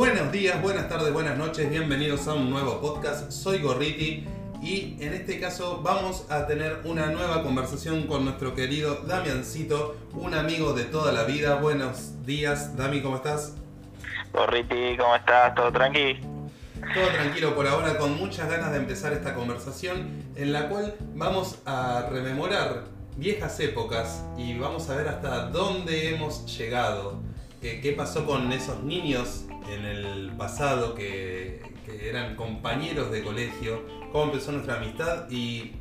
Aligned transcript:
Buenos 0.00 0.32
días, 0.32 0.62
buenas 0.62 0.88
tardes, 0.88 1.12
buenas 1.12 1.36
noches, 1.36 1.68
bienvenidos 1.68 2.26
a 2.26 2.32
un 2.32 2.48
nuevo 2.48 2.80
podcast. 2.80 3.30
Soy 3.30 3.58
Gorriti 3.58 4.24
y 4.62 4.96
en 4.98 5.12
este 5.12 5.38
caso 5.38 5.82
vamos 5.82 6.24
a 6.30 6.46
tener 6.46 6.80
una 6.84 7.08
nueva 7.08 7.42
conversación 7.42 8.06
con 8.06 8.24
nuestro 8.24 8.54
querido 8.54 9.02
Damiancito, 9.06 9.98
un 10.14 10.32
amigo 10.32 10.72
de 10.72 10.84
toda 10.84 11.12
la 11.12 11.24
vida. 11.24 11.56
Buenos 11.56 12.24
días, 12.24 12.78
Dami, 12.78 13.02
¿cómo 13.02 13.16
estás? 13.16 13.56
Gorriti, 14.32 14.96
¿cómo 14.96 15.16
estás? 15.16 15.54
¿Todo 15.54 15.70
tranqui? 15.70 16.18
Todo 16.94 17.08
tranquilo 17.12 17.54
por 17.54 17.66
ahora, 17.66 17.98
con 17.98 18.16
muchas 18.16 18.48
ganas 18.48 18.72
de 18.72 18.78
empezar 18.78 19.12
esta 19.12 19.34
conversación 19.34 20.08
en 20.34 20.54
la 20.54 20.70
cual 20.70 20.94
vamos 21.14 21.58
a 21.66 22.08
rememorar 22.10 22.84
viejas 23.18 23.60
épocas 23.60 24.24
y 24.38 24.58
vamos 24.58 24.88
a 24.88 24.96
ver 24.96 25.08
hasta 25.08 25.48
dónde 25.48 26.14
hemos 26.14 26.46
llegado. 26.56 27.20
Eh, 27.60 27.80
¿Qué 27.82 27.92
pasó 27.92 28.24
con 28.24 28.50
esos 28.50 28.82
niños 28.82 29.44
en 29.68 29.84
el 29.84 30.32
pasado 30.36 30.94
que, 30.94 31.62
eran 32.02 32.36
compañeros 32.36 33.10
de 33.10 33.22
colegio? 33.22 33.82
¿Cómo 34.12 34.26
empezó 34.26 34.52
nuestra 34.52 34.76
amistad? 34.76 35.28
Y 35.28 35.72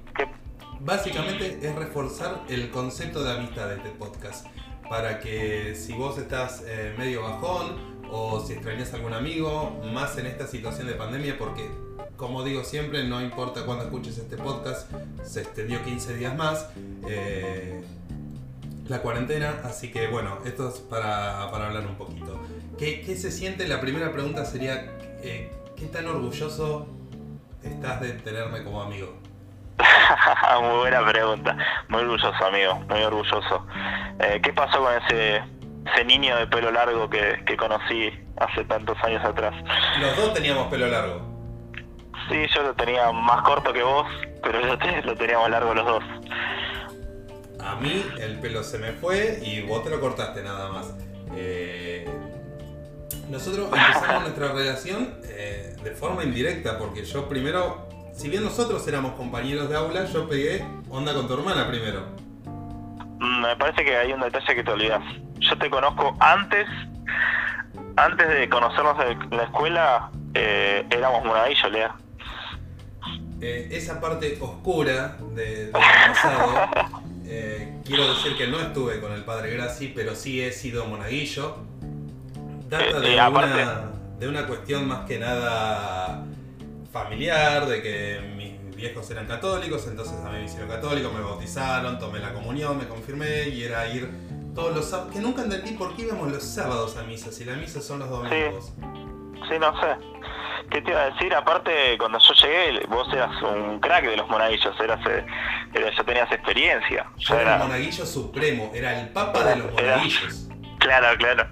básicamente 0.79 1.59
es 1.61 1.75
reforzar 1.75 2.41
el 2.49 2.71
concepto 2.71 3.23
de 3.23 3.31
amistad 3.31 3.69
de 3.69 3.75
este 3.75 3.89
podcast. 3.91 4.47
Para 4.89 5.19
que 5.19 5.75
si 5.75 5.93
vos 5.93 6.17
estás 6.17 6.63
eh, 6.65 6.95
medio 6.97 7.21
bajón 7.21 7.99
o 8.11 8.43
si 8.43 8.53
extrañas 8.53 8.91
algún 8.95 9.13
amigo, 9.13 9.79
más 9.93 10.17
en 10.17 10.25
esta 10.25 10.47
situación 10.47 10.87
de 10.87 10.93
pandemia, 10.93 11.37
porque 11.37 11.69
como 12.17 12.43
digo 12.43 12.63
siempre, 12.63 13.07
no 13.07 13.21
importa 13.21 13.65
cuándo 13.65 13.85
escuches 13.85 14.17
este 14.17 14.35
podcast, 14.35 14.91
se 15.23 15.41
extendió 15.41 15.83
15 15.83 16.17
días 16.17 16.35
más. 16.35 16.67
eh, 17.07 17.81
la 18.89 19.01
cuarentena, 19.03 19.61
así 19.63 19.91
que 19.91 20.07
bueno, 20.07 20.39
esto 20.45 20.69
es 20.69 20.79
para, 20.79 21.49
para 21.51 21.67
hablar 21.67 21.85
un 21.85 21.95
poquito. 21.95 22.39
¿Qué, 22.79 23.01
qué 23.01 23.15
se 23.15 23.29
siente? 23.31 23.67
La 23.67 23.81
primera 23.81 24.11
pregunta 24.11 24.45
sería, 24.45 24.85
eh, 25.21 25.51
¿qué 25.77 25.85
tan 25.87 26.07
orgulloso 26.07 26.87
estás 27.61 27.99
de 28.01 28.13
tenerme 28.13 28.63
como 28.63 28.81
amigo? 28.81 29.17
Muy 30.61 30.77
buena 30.79 31.05
pregunta. 31.05 31.57
Muy 31.89 32.01
orgulloso, 32.01 32.45
amigo. 32.45 32.75
Muy 32.89 33.01
orgulloso. 33.03 33.65
Eh, 34.19 34.39
¿Qué 34.41 34.53
pasó 34.53 34.79
con 34.79 34.93
ese, 34.93 35.41
ese 35.93 36.05
niño 36.05 36.37
de 36.37 36.47
pelo 36.47 36.71
largo 36.71 37.09
que, 37.09 37.43
que 37.45 37.57
conocí 37.57 38.11
hace 38.37 38.63
tantos 38.65 38.97
años 39.03 39.23
atrás? 39.25 39.53
Los 39.99 40.15
dos 40.15 40.33
teníamos 40.33 40.67
pelo 40.67 40.87
largo. 40.87 41.21
Sí, 42.29 42.45
yo 42.55 42.63
lo 42.63 42.73
tenía 42.75 43.11
más 43.11 43.41
corto 43.43 43.73
que 43.73 43.83
vos, 43.83 44.07
pero 44.43 44.61
yo 44.61 44.77
te- 44.77 45.01
lo 45.03 45.15
teníamos 45.15 45.49
largo 45.49 45.73
los 45.73 45.85
dos. 45.85 46.03
A 47.61 47.75
mí 47.75 48.05
el 48.19 48.39
pelo 48.39 48.63
se 48.63 48.77
me 48.77 48.93
fue 48.93 49.39
y 49.43 49.61
vos 49.63 49.83
te 49.83 49.89
lo 49.89 49.99
cortaste 49.99 50.41
nada 50.43 50.69
más. 50.71 50.93
Eh, 51.35 52.07
nosotros 53.29 53.69
empezamos 53.71 54.23
nuestra 54.23 54.51
relación 54.53 55.15
eh, 55.23 55.75
de 55.83 55.91
forma 55.91 56.23
indirecta 56.23 56.77
porque 56.77 57.05
yo 57.05 57.29
primero, 57.29 57.87
si 58.13 58.29
bien 58.29 58.43
nosotros 58.43 58.87
éramos 58.87 59.13
compañeros 59.13 59.69
de 59.69 59.75
aula, 59.75 60.05
yo 60.05 60.27
pegué 60.27 60.65
onda 60.89 61.13
con 61.13 61.27
tu 61.27 61.33
hermana 61.35 61.67
primero. 61.67 62.07
Mm, 63.19 63.41
Me 63.41 63.55
parece 63.55 63.83
que 63.85 63.95
hay 63.95 64.11
un 64.13 64.21
detalle 64.21 64.55
que 64.55 64.63
te 64.63 64.71
olvidas. 64.71 65.01
Yo 65.39 65.57
te 65.57 65.69
conozco 65.69 66.15
antes, 66.19 66.67
antes 67.95 68.27
de 68.27 68.49
conocernos 68.49 68.97
en 69.05 69.37
la 69.37 69.43
escuela, 69.43 70.11
eh, 70.33 70.85
éramos 70.89 71.23
monaguillos, 71.23 71.71
Lea. 71.71 71.95
Eh, 73.41 73.69
esa 73.71 74.01
parte 74.01 74.37
oscura 74.41 75.17
de, 75.33 75.65
del 75.67 75.71
pasado, 75.71 76.69
eh, 77.25 77.79
quiero 77.85 78.13
decir 78.13 78.35
que 78.37 78.47
no 78.47 78.59
estuve 78.59 78.99
con 78.99 79.13
el 79.13 79.23
padre 79.23 79.51
Graci, 79.51 79.93
pero 79.95 80.13
sí 80.15 80.41
he 80.41 80.51
sido 80.51 80.85
monaguillo. 80.85 81.57
Data 82.69 82.85
Eh, 82.85 82.99
de, 83.01 83.15
eh, 83.17 83.27
una, 83.27 83.91
de 84.19 84.27
una 84.27 84.45
cuestión 84.47 84.87
más 84.87 85.05
que 85.07 85.17
nada 85.19 86.23
familiar, 86.93 87.65
de 87.65 87.81
que 87.81 88.19
mis 88.35 88.75
viejos 88.75 89.09
eran 89.11 89.25
católicos, 89.27 89.85
entonces 89.87 90.13
a 90.25 90.29
mí 90.29 90.39
me 90.39 90.45
hicieron 90.45 90.69
católico, 90.69 91.11
me 91.11 91.21
bautizaron, 91.21 91.99
tomé 91.99 92.19
la 92.19 92.33
comunión, 92.33 92.77
me 92.77 92.87
confirmé 92.87 93.49
y 93.49 93.63
era 93.63 93.87
ir 93.87 94.09
todos 94.55 94.75
los 94.75 94.85
sábados, 94.85 95.13
que 95.13 95.19
nunca 95.19 95.43
entendí 95.43 95.71
por 95.71 95.95
qué 95.95 96.03
íbamos 96.03 96.31
los 96.31 96.43
sábados 96.43 96.95
a 96.97 97.03
misa, 97.03 97.31
si 97.31 97.45
la 97.45 97.53
misa 97.55 97.81
son 97.81 97.99
los 97.99 98.09
domingos. 98.09 98.71
Sí, 99.47 99.55
no 99.59 99.71
sé. 99.81 99.87
¿Qué 100.69 100.81
te 100.81 100.91
iba 100.91 101.01
a 101.01 101.09
decir? 101.11 101.33
Aparte, 101.33 101.97
cuando 101.97 102.19
yo 102.19 102.33
llegué, 102.45 102.85
vos 102.87 103.07
eras 103.11 103.31
un 103.41 103.79
crack 103.79 104.05
de 104.05 104.17
los 104.17 104.29
monaguillos, 104.29 104.79
eras, 104.79 104.99
eh, 105.07 105.25
era- 105.73 105.95
ya 105.95 106.03
tenías 106.03 106.31
experiencia. 106.31 107.07
Yo 107.17 107.35
era 107.39 107.55
el 107.55 107.59
monaguillo 107.63 108.05
supremo, 108.05 108.71
era 108.75 108.99
el 108.99 109.09
papa 109.09 109.43
de 109.45 109.55
los 109.55 109.67
Era- 109.77 109.93
monaguillos. 109.97 110.48
Claro, 110.79 111.17
claro. 111.17 111.45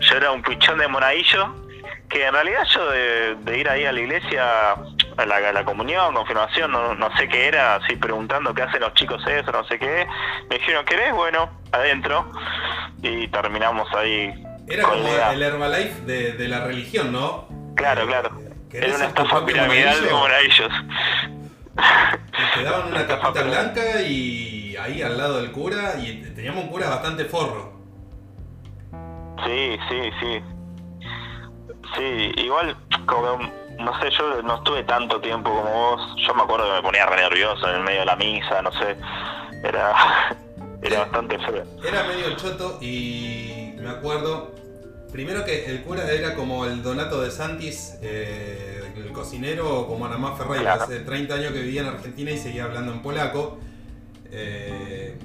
Yo 0.00 0.16
era 0.16 0.30
un 0.30 0.42
pichón 0.42 0.78
de 0.78 0.88
monaguillo, 0.88 1.54
que 2.08 2.24
en 2.26 2.32
realidad 2.32 2.64
yo 2.74 2.90
de, 2.90 3.34
de 3.36 3.58
ir 3.58 3.68
ahí 3.68 3.84
a 3.84 3.92
la 3.92 4.00
iglesia, 4.00 4.72
a 4.72 5.26
la, 5.26 5.36
a 5.36 5.52
la 5.52 5.64
comunión, 5.64 6.14
confirmación, 6.14 6.72
no, 6.72 6.94
no 6.94 7.14
sé 7.16 7.28
qué 7.28 7.46
era, 7.48 7.76
así 7.76 7.96
preguntando 7.96 8.54
qué 8.54 8.62
hacen 8.62 8.80
los 8.80 8.94
chicos 8.94 9.22
eso, 9.26 9.52
no 9.52 9.64
sé 9.64 9.78
qué. 9.78 10.06
Me 10.48 10.58
dijeron, 10.58 10.84
¿querés? 10.86 11.12
Bueno, 11.14 11.50
adentro. 11.72 12.32
Y 13.02 13.28
terminamos 13.28 13.88
ahí. 13.94 14.32
Era 14.66 14.84
como 14.84 15.02
la- 15.02 15.32
el 15.32 15.42
Herbalife 15.42 16.00
de, 16.02 16.32
de 16.32 16.48
la 16.48 16.60
religión, 16.64 17.12
¿no? 17.12 17.48
Claro, 17.76 18.02
Eh, 18.02 18.06
claro. 18.06 18.30
¿querés 18.70 18.88
Era 18.88 18.96
una 18.96 19.06
estafa 19.06 19.44
piramidal 19.46 20.02
de 20.02 20.10
monaguillo? 20.12 20.68
monaguillos. 20.68 20.72
Te 22.54 22.62
daban 22.62 22.88
una 22.88 23.06
capita 23.06 23.42
blanca 23.42 24.00
y 24.02 24.76
ahí 24.76 25.02
al 25.02 25.16
lado 25.18 25.40
del 25.40 25.50
cura, 25.52 25.94
y 25.98 26.22
teníamos 26.34 26.64
un 26.64 26.70
cura 26.70 26.88
bastante 26.88 27.24
forro. 27.26 27.79
Sí, 29.46 29.78
sí, 29.88 30.10
sí. 30.20 30.42
Sí, 31.96 32.32
igual, 32.42 32.76
como 33.06 33.38
que, 33.38 33.52
no 33.82 34.00
sé, 34.00 34.10
yo 34.18 34.42
no 34.42 34.56
estuve 34.56 34.84
tanto 34.84 35.20
tiempo 35.20 35.50
como 35.50 35.70
vos. 35.70 36.00
Yo 36.26 36.34
me 36.34 36.42
acuerdo 36.42 36.66
que 36.68 36.72
me 36.76 36.82
ponía 36.82 37.06
re 37.06 37.16
nervioso 37.16 37.68
en 37.68 37.76
el 37.76 37.82
medio 37.82 38.00
de 38.00 38.06
la 38.06 38.16
misa, 38.16 38.62
no 38.62 38.70
sé. 38.72 38.96
Era, 39.64 39.92
era 40.82 41.00
bastante 41.00 41.38
feo. 41.38 41.64
Era 41.86 42.04
medio 42.04 42.36
choto 42.36 42.78
y 42.80 43.72
me 43.78 43.88
acuerdo, 43.90 44.54
primero 45.12 45.44
que 45.44 45.66
el 45.66 45.82
cura 45.82 46.10
era 46.10 46.34
como 46.34 46.64
el 46.66 46.82
Donato 46.82 47.20
de 47.20 47.30
Santis, 47.30 47.98
eh, 48.02 48.92
el 48.96 49.12
cocinero, 49.12 49.86
como 49.88 50.06
Anamá 50.06 50.36
Ferreira, 50.36 50.62
Claro. 50.74 50.82
hace 50.84 51.00
30 51.00 51.34
años 51.34 51.52
que 51.52 51.60
vivía 51.60 51.80
en 51.80 51.88
Argentina 51.88 52.30
y 52.30 52.38
seguía 52.38 52.64
hablando 52.64 52.92
en 52.92 53.02
polaco. 53.02 53.58
Eh, 54.30 55.18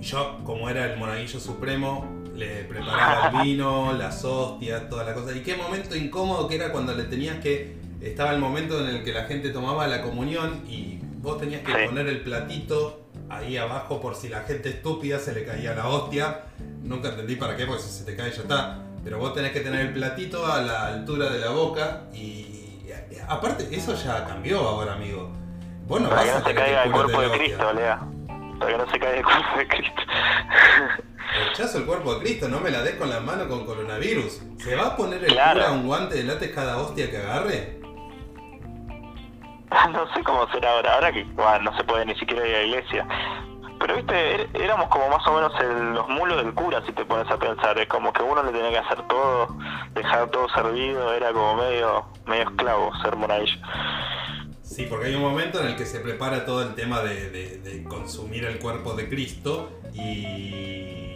y 0.00 0.04
yo, 0.04 0.38
como 0.44 0.70
era 0.70 0.84
el 0.92 0.98
monaguillo 0.98 1.38
supremo, 1.40 2.06
le 2.36 2.64
preparaba 2.64 3.30
el 3.40 3.42
vino, 3.46 3.92
las 3.92 4.24
hostias, 4.24 4.88
toda 4.88 5.04
la 5.04 5.14
cosa. 5.14 5.34
Y 5.34 5.40
qué 5.40 5.56
momento 5.56 5.96
incómodo 5.96 6.46
que 6.48 6.56
era 6.56 6.70
cuando 6.72 6.94
le 6.94 7.04
tenías 7.04 7.36
que. 7.38 7.76
Estaba 8.00 8.32
el 8.32 8.38
momento 8.40 8.78
en 8.80 8.94
el 8.94 9.02
que 9.04 9.12
la 9.12 9.24
gente 9.24 9.48
tomaba 9.50 9.86
la 9.86 10.02
comunión 10.02 10.62
y 10.68 10.98
vos 11.18 11.38
tenías 11.38 11.62
que 11.62 11.72
Sí. 11.72 11.78
poner 11.86 12.06
el 12.08 12.20
platito 12.20 13.00
ahí 13.30 13.56
abajo 13.56 14.00
por 14.00 14.14
si 14.14 14.28
la 14.28 14.40
gente 14.42 14.68
estúpida 14.68 15.18
se 15.18 15.32
le 15.34 15.44
caía 15.44 15.74
la 15.74 15.88
hostia. 15.88 16.42
Nunca 16.82 17.08
entendí 17.08 17.36
para 17.36 17.56
qué, 17.56 17.66
porque 17.66 17.82
si 17.82 17.90
se 17.90 18.04
te 18.04 18.14
cae 18.14 18.30
ya 18.30 18.42
está. 18.42 18.78
Pero 19.02 19.18
vos 19.18 19.32
tenés 19.34 19.52
que 19.52 19.60
tener 19.60 19.80
el 19.86 19.92
platito 19.92 20.46
a 20.46 20.60
la 20.60 20.86
altura 20.88 21.30
de 21.30 21.38
la 21.40 21.50
boca 21.50 22.02
y. 22.12 22.52
aparte, 23.28 23.66
eso 23.72 23.94
ya 23.94 24.24
cambió 24.26 24.60
ahora, 24.60 24.92
amigo. 24.94 25.32
Vos 25.88 26.00
no 26.00 26.08
Para 26.08 26.20
vas 26.22 26.24
que 26.30 26.36
a 26.36 26.38
no 26.40 26.44
se 26.46 26.54
caiga 26.54 26.84
el 26.84 26.92
cuerpo 26.92 27.20
de 27.20 27.26
hostia. 27.28 27.38
Cristo, 27.44 27.72
Lea. 27.72 28.00
Para 28.58 28.72
que 28.72 28.78
no 28.78 28.90
se 28.90 28.98
caiga 28.98 29.16
el 29.18 29.24
cuerpo 29.24 29.58
de 29.58 29.68
Cristo. 29.68 30.02
Rechazo 31.48 31.78
el 31.78 31.84
cuerpo 31.86 32.14
de 32.14 32.20
Cristo, 32.20 32.48
no 32.48 32.60
me 32.60 32.70
la 32.70 32.82
des 32.82 32.94
con 32.96 33.08
la 33.10 33.20
mano 33.20 33.48
con 33.48 33.64
coronavirus. 33.66 34.40
¿Se 34.58 34.76
va 34.76 34.88
a 34.88 34.96
poner 34.96 35.24
el 35.24 35.32
Claro. 35.32 35.60
cura 35.60 35.72
un 35.72 35.86
guante 35.86 36.14
de 36.16 36.24
látex 36.24 36.54
cada 36.54 36.76
hostia 36.78 37.10
que 37.10 37.16
agarre? 37.18 37.76
no 39.92 40.12
sé 40.14 40.22
cómo 40.24 40.48
será 40.52 40.70
ahora, 40.72 40.94
ahora 40.94 41.12
que 41.12 41.22
bueno, 41.34 41.70
no 41.70 41.76
se 41.76 41.84
puede 41.84 42.06
ni 42.06 42.14
siquiera 42.16 42.46
ir 42.46 42.54
a 42.54 42.58
la 42.58 42.64
iglesia. 42.64 43.06
Pero 43.78 43.96
viste, 43.96 44.14
er- 44.14 44.48
éramos 44.62 44.88
como 44.88 45.08
más 45.08 45.24
o 45.26 45.32
menos 45.34 45.52
el- 45.60 45.92
los 45.94 46.08
mulos 46.08 46.42
del 46.42 46.54
cura, 46.54 46.82
si 46.86 46.92
te 46.92 47.04
pones 47.04 47.30
a 47.30 47.38
pensar. 47.38 47.78
Es 47.78 47.86
como 47.88 48.12
que 48.12 48.22
uno 48.22 48.42
le 48.42 48.50
tenía 48.52 48.70
que 48.70 48.78
hacer 48.78 49.02
todo, 49.06 49.56
dejar 49.94 50.30
todo 50.30 50.48
servido, 50.50 51.12
era 51.12 51.32
como 51.32 51.56
medio, 51.56 52.06
medio 52.26 52.44
esclavo 52.44 52.90
ser 53.02 53.16
monaguillo. 53.16 53.58
Sí, 54.62 54.86
porque 54.88 55.06
hay 55.06 55.14
un 55.14 55.22
momento 55.22 55.60
en 55.60 55.66
el 55.68 55.76
que 55.76 55.86
se 55.86 56.00
prepara 56.00 56.44
todo 56.46 56.62
el 56.62 56.74
tema 56.74 57.00
de, 57.00 57.30
de- 57.30 57.58
de 57.58 57.84
consumir 57.84 58.44
el 58.44 58.58
cuerpo 58.58 58.94
de 58.94 59.08
Cristo 59.08 59.70
y. 59.94 61.15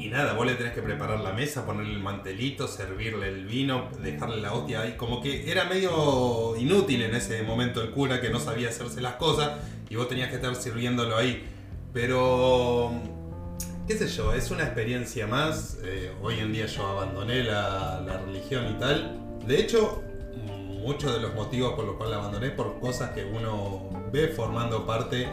Y 0.00 0.08
nada, 0.08 0.32
vos 0.32 0.46
le 0.46 0.54
tenés 0.54 0.72
que 0.72 0.80
preparar 0.80 1.20
la 1.20 1.32
mesa, 1.32 1.66
ponerle 1.66 1.92
el 1.92 2.00
mantelito, 2.00 2.66
servirle 2.66 3.28
el 3.28 3.44
vino, 3.44 3.90
dejarle 4.02 4.40
la 4.40 4.54
hostia 4.54 4.80
ahí. 4.80 4.94
Como 4.96 5.20
que 5.20 5.50
era 5.50 5.66
medio 5.66 6.56
inútil 6.56 7.02
en 7.02 7.14
ese 7.14 7.42
momento 7.42 7.82
el 7.82 7.90
cura 7.90 8.18
que 8.18 8.30
no 8.30 8.40
sabía 8.40 8.70
hacerse 8.70 9.02
las 9.02 9.16
cosas 9.16 9.58
y 9.90 9.96
vos 9.96 10.08
tenías 10.08 10.30
que 10.30 10.36
estar 10.36 10.54
sirviéndolo 10.54 11.18
ahí. 11.18 11.44
Pero. 11.92 12.92
qué 13.86 13.98
sé 13.98 14.08
yo, 14.08 14.32
es 14.32 14.50
una 14.50 14.62
experiencia 14.62 15.26
más. 15.26 15.76
Eh, 15.84 16.10
hoy 16.22 16.38
en 16.38 16.50
día 16.54 16.64
yo 16.64 16.86
abandoné 16.86 17.44
la, 17.44 18.00
la 18.00 18.22
religión 18.24 18.74
y 18.74 18.78
tal. 18.78 19.20
De 19.46 19.60
hecho, 19.60 20.02
muchos 20.80 21.12
de 21.12 21.20
los 21.20 21.34
motivos 21.34 21.74
por 21.74 21.84
los 21.84 21.96
cuales 21.96 22.16
abandoné 22.16 22.48
por 22.48 22.80
cosas 22.80 23.10
que 23.10 23.26
uno 23.26 23.90
ve 24.10 24.28
formando 24.28 24.86
parte 24.86 25.28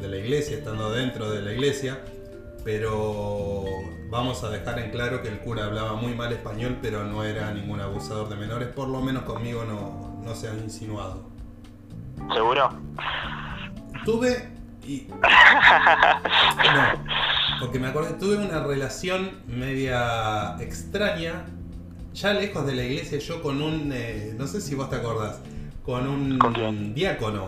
de 0.00 0.08
la 0.08 0.16
iglesia, 0.16 0.56
estando 0.56 0.90
dentro 0.90 1.30
de 1.30 1.42
la 1.42 1.52
iglesia. 1.52 2.00
Pero 2.66 3.64
vamos 4.10 4.42
a 4.42 4.50
dejar 4.50 4.80
en 4.80 4.90
claro 4.90 5.22
que 5.22 5.28
el 5.28 5.38
cura 5.38 5.66
hablaba 5.66 5.94
muy 5.94 6.16
mal 6.16 6.32
español, 6.32 6.78
pero 6.82 7.04
no 7.04 7.22
era 7.22 7.52
ningún 7.52 7.80
abusador 7.80 8.28
de 8.28 8.34
menores, 8.34 8.66
por 8.66 8.88
lo 8.88 9.00
menos 9.00 9.22
conmigo 9.22 9.64
no, 9.64 10.20
no 10.24 10.34
se 10.34 10.48
han 10.48 10.58
insinuado. 10.58 11.30
¿Seguro? 12.34 12.70
Tuve 14.04 14.48
y... 14.84 15.06
No, 15.08 15.16
porque 17.60 17.78
me 17.78 17.86
acordé, 17.86 18.14
tuve 18.14 18.36
una 18.36 18.64
relación 18.64 19.42
media 19.46 20.56
extraña, 20.58 21.44
ya 22.14 22.34
lejos 22.34 22.66
de 22.66 22.74
la 22.74 22.82
iglesia, 22.82 23.18
yo 23.18 23.42
con 23.42 23.62
un, 23.62 23.92
eh, 23.94 24.34
no 24.36 24.48
sé 24.48 24.60
si 24.60 24.74
vos 24.74 24.90
te 24.90 24.96
acordás, 24.96 25.38
con 25.84 26.08
un 26.08 26.94
diácono, 26.94 27.46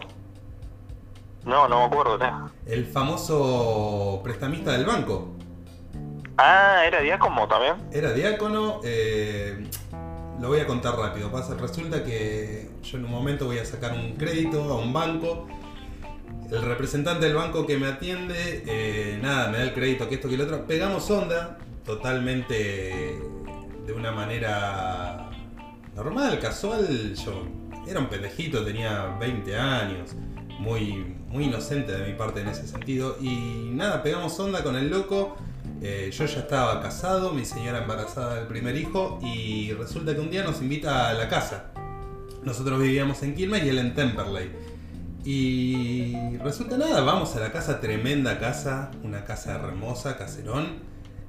No, 1.48 1.66
no 1.66 1.78
me 1.78 1.84
acuerdo. 1.86 2.18
el 2.66 2.84
famoso 2.84 4.20
prestamista 4.22 4.72
del 4.72 4.84
banco. 4.84 5.34
Ah, 6.36 6.82
era 6.86 7.00
Diácono 7.00 7.48
también. 7.48 7.74
Era 7.90 8.12
diácono, 8.12 8.80
eh, 8.84 9.66
lo 10.40 10.48
voy 10.48 10.60
a 10.60 10.66
contar 10.66 10.94
rápido. 10.96 11.32
Pasa, 11.32 11.54
resulta 11.54 12.04
que 12.04 12.70
yo 12.82 12.98
en 12.98 13.06
un 13.06 13.10
momento 13.10 13.46
voy 13.46 13.58
a 13.58 13.64
sacar 13.64 13.92
un 13.92 14.12
crédito 14.16 14.62
a 14.64 14.78
un 14.78 14.92
banco. 14.92 15.48
El 16.50 16.60
representante 16.62 17.24
del 17.24 17.34
banco 17.34 17.66
que 17.66 17.78
me 17.78 17.86
atiende, 17.86 18.62
eh, 18.66 19.18
nada, 19.22 19.48
me 19.48 19.56
da 19.56 19.64
el 19.64 19.72
crédito, 19.72 20.06
que 20.06 20.16
esto, 20.16 20.28
que 20.28 20.36
lo 20.36 20.44
otro. 20.44 20.66
Pegamos 20.66 21.10
onda, 21.10 21.56
totalmente 21.84 23.18
de 23.86 23.92
una 23.94 24.12
manera 24.12 25.30
normal, 25.96 26.38
casual. 26.40 27.14
Yo 27.14 27.42
era 27.88 28.00
un 28.00 28.08
pendejito, 28.08 28.64
tenía 28.64 29.16
20 29.18 29.56
años, 29.56 30.14
muy, 30.58 31.16
muy 31.28 31.44
inocente 31.44 31.92
de 31.92 32.06
mi 32.06 32.16
parte 32.16 32.40
en 32.40 32.48
ese 32.48 32.66
sentido. 32.66 33.16
Y 33.20 33.70
nada, 33.72 34.02
pegamos 34.02 34.38
onda 34.40 34.62
con 34.62 34.76
el 34.76 34.90
loco. 34.90 35.36
Eh, 35.80 36.10
yo 36.12 36.26
ya 36.26 36.40
estaba 36.40 36.80
casado, 36.82 37.32
mi 37.32 37.44
señora 37.44 37.82
embarazada 37.82 38.34
del 38.34 38.46
primer 38.46 38.76
hijo 38.76 39.18
y 39.22 39.72
resulta 39.72 40.14
que 40.14 40.20
un 40.20 40.30
día 40.30 40.44
nos 40.44 40.60
invita 40.60 41.08
a 41.08 41.14
la 41.14 41.28
casa. 41.28 41.66
Nosotros 42.42 42.80
vivíamos 42.80 43.22
en 43.22 43.34
Quilmes 43.34 43.64
y 43.64 43.68
él 43.68 43.78
en 43.78 43.94
Temperley. 43.94 44.50
Y 45.24 46.36
resulta 46.38 46.78
nada, 46.78 47.00
vamos 47.02 47.36
a 47.36 47.40
la 47.40 47.52
casa, 47.52 47.80
tremenda 47.80 48.38
casa, 48.38 48.90
una 49.02 49.24
casa 49.24 49.54
hermosa, 49.56 50.16
caserón. 50.16 50.78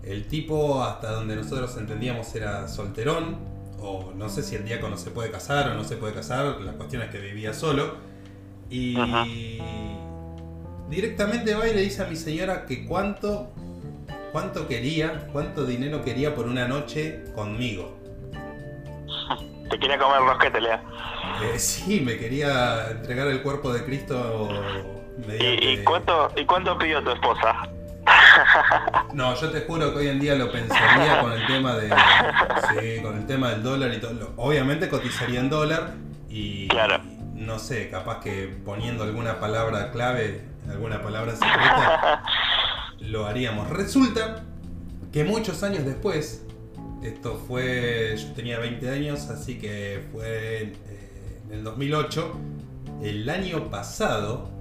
El 0.04 0.28
tipo, 0.28 0.84
hasta 0.84 1.12
donde 1.12 1.36
nosotros 1.36 1.75
entendíamos, 1.78 2.34
era 2.34 2.68
solterón, 2.68 3.38
o 3.82 4.14
no 4.16 4.30
sé 4.30 4.44
si 4.44 4.56
el 4.56 4.66
diácono 4.66 4.98
se 4.98 5.12
puede 5.12 5.32
casar 5.32 5.70
o 5.70 5.74
no 5.74 5.84
se 5.84 5.98
puede 5.98 6.14
casar, 6.14 6.62
la 6.62 6.74
cuestión 6.74 7.02
es 7.02 7.10
que 7.10 7.20
vivía 7.20 7.54
solo. 7.54 7.96
Y 8.69 9.00
Ajá. 9.00 9.25
directamente 10.89 11.56
va 11.56 11.68
y 11.68 11.74
le 11.74 11.81
dice 11.81 12.04
a 12.04 12.06
mi 12.06 12.16
señora 12.16 12.66
que 12.66 12.86
cuánto, 12.86 13.51
cuánto 14.31 14.68
quería, 14.68 15.27
cuánto 15.31 15.66
dinero 15.66 16.04
quería 16.04 16.36
por 16.36 16.48
una 16.48 16.68
noche 16.68 17.24
conmigo. 17.33 17.98
Te 19.69 19.80
quería 19.80 19.98
comer 19.98 20.19
rosquete, 20.21 20.62
Lea. 20.62 20.83
Eh, 21.44 21.60
sí, 21.60 22.01
me 22.01 22.18
quería 22.18 22.89
entregar 22.92 23.27
el 23.27 23.42
cuerpo 23.42 23.71
de 23.71 23.83
Cristo 23.86 24.50
mediante... 25.27 25.65
¿Y, 25.65 25.74
y 25.74 25.83
cuánto, 25.83 26.31
¿Y 26.36 26.45
cuánto 26.45 26.77
pidió 26.77 27.04
tu 27.04 27.12
esposa? 27.12 27.69
No, 29.13 29.36
yo 29.36 29.50
te 29.50 29.62
juro 29.62 29.92
que 29.92 30.00
hoy 30.00 30.07
en 30.07 30.19
día 30.19 30.36
lo 30.36 30.51
pensaría 30.51 31.22
con 31.22 31.31
el 31.33 31.45
tema 31.48 31.75
de. 31.75 31.89
Sí, 32.69 33.01
con 33.01 33.18
el 33.18 33.25
tema 33.25 33.50
del 33.50 33.63
dólar 33.63 33.94
y 33.94 33.98
todo. 34.00 34.33
Obviamente 34.38 34.89
cotizaría 34.89 35.39
en 35.39 35.50
dólar 35.50 35.94
y. 36.30 36.68
Claro. 36.68 37.01
No 37.50 37.57
sé, 37.57 37.90
capaz 37.90 38.19
que 38.19 38.46
poniendo 38.63 39.04
alguna 39.04 39.40
palabra 39.40 39.90
clave, 39.92 40.42
alguna 40.69 41.01
palabra 41.01 41.31
secreta, 41.31 42.24
lo 43.00 43.25
haríamos. 43.25 43.72
Resulta 43.72 44.44
que 45.12 45.24
muchos 45.24 45.63
años 45.63 45.84
después, 45.84 46.44
esto 47.01 47.44
fue. 47.48 48.16
Yo 48.19 48.34
tenía 48.34 48.60
20 48.60 48.88
años, 48.92 49.30
así 49.30 49.57
que 49.57 50.06
fue 50.12 50.62
eh, 50.62 51.42
en 51.48 51.51
el 51.51 51.63
2008. 51.63 52.40
El 53.01 53.28
año 53.28 53.72
pasado, 53.72 54.51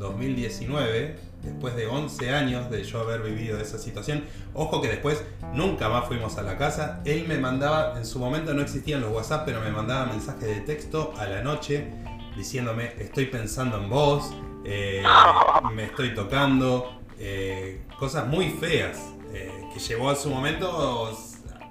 2019, 0.00 1.16
después 1.44 1.76
de 1.76 1.86
11 1.86 2.30
años 2.30 2.68
de 2.68 2.82
yo 2.82 2.98
haber 2.98 3.22
vivido 3.22 3.60
esa 3.60 3.78
situación, 3.78 4.24
ojo 4.54 4.82
que 4.82 4.88
después 4.88 5.22
nunca 5.52 5.88
más 5.88 6.08
fuimos 6.08 6.36
a 6.36 6.42
la 6.42 6.58
casa, 6.58 7.00
él 7.04 7.26
me 7.28 7.38
mandaba, 7.38 7.96
en 7.96 8.04
su 8.04 8.18
momento 8.18 8.54
no 8.54 8.62
existían 8.62 9.02
los 9.02 9.12
WhatsApp, 9.12 9.44
pero 9.46 9.60
me 9.60 9.70
mandaba 9.70 10.06
mensajes 10.06 10.48
de 10.48 10.60
texto 10.62 11.14
a 11.16 11.26
la 11.26 11.40
noche 11.40 11.92
diciéndome, 12.36 12.94
estoy 12.98 13.26
pensando 13.26 13.78
en 13.78 13.88
vos, 13.88 14.32
eh, 14.64 15.02
me 15.74 15.84
estoy 15.84 16.14
tocando, 16.14 17.00
eh, 17.18 17.82
cosas 17.98 18.26
muy 18.26 18.50
feas, 18.50 18.98
eh, 19.32 19.68
que 19.72 19.80
llevó 19.80 20.10
a 20.10 20.16
su 20.16 20.30
momento, 20.30 21.10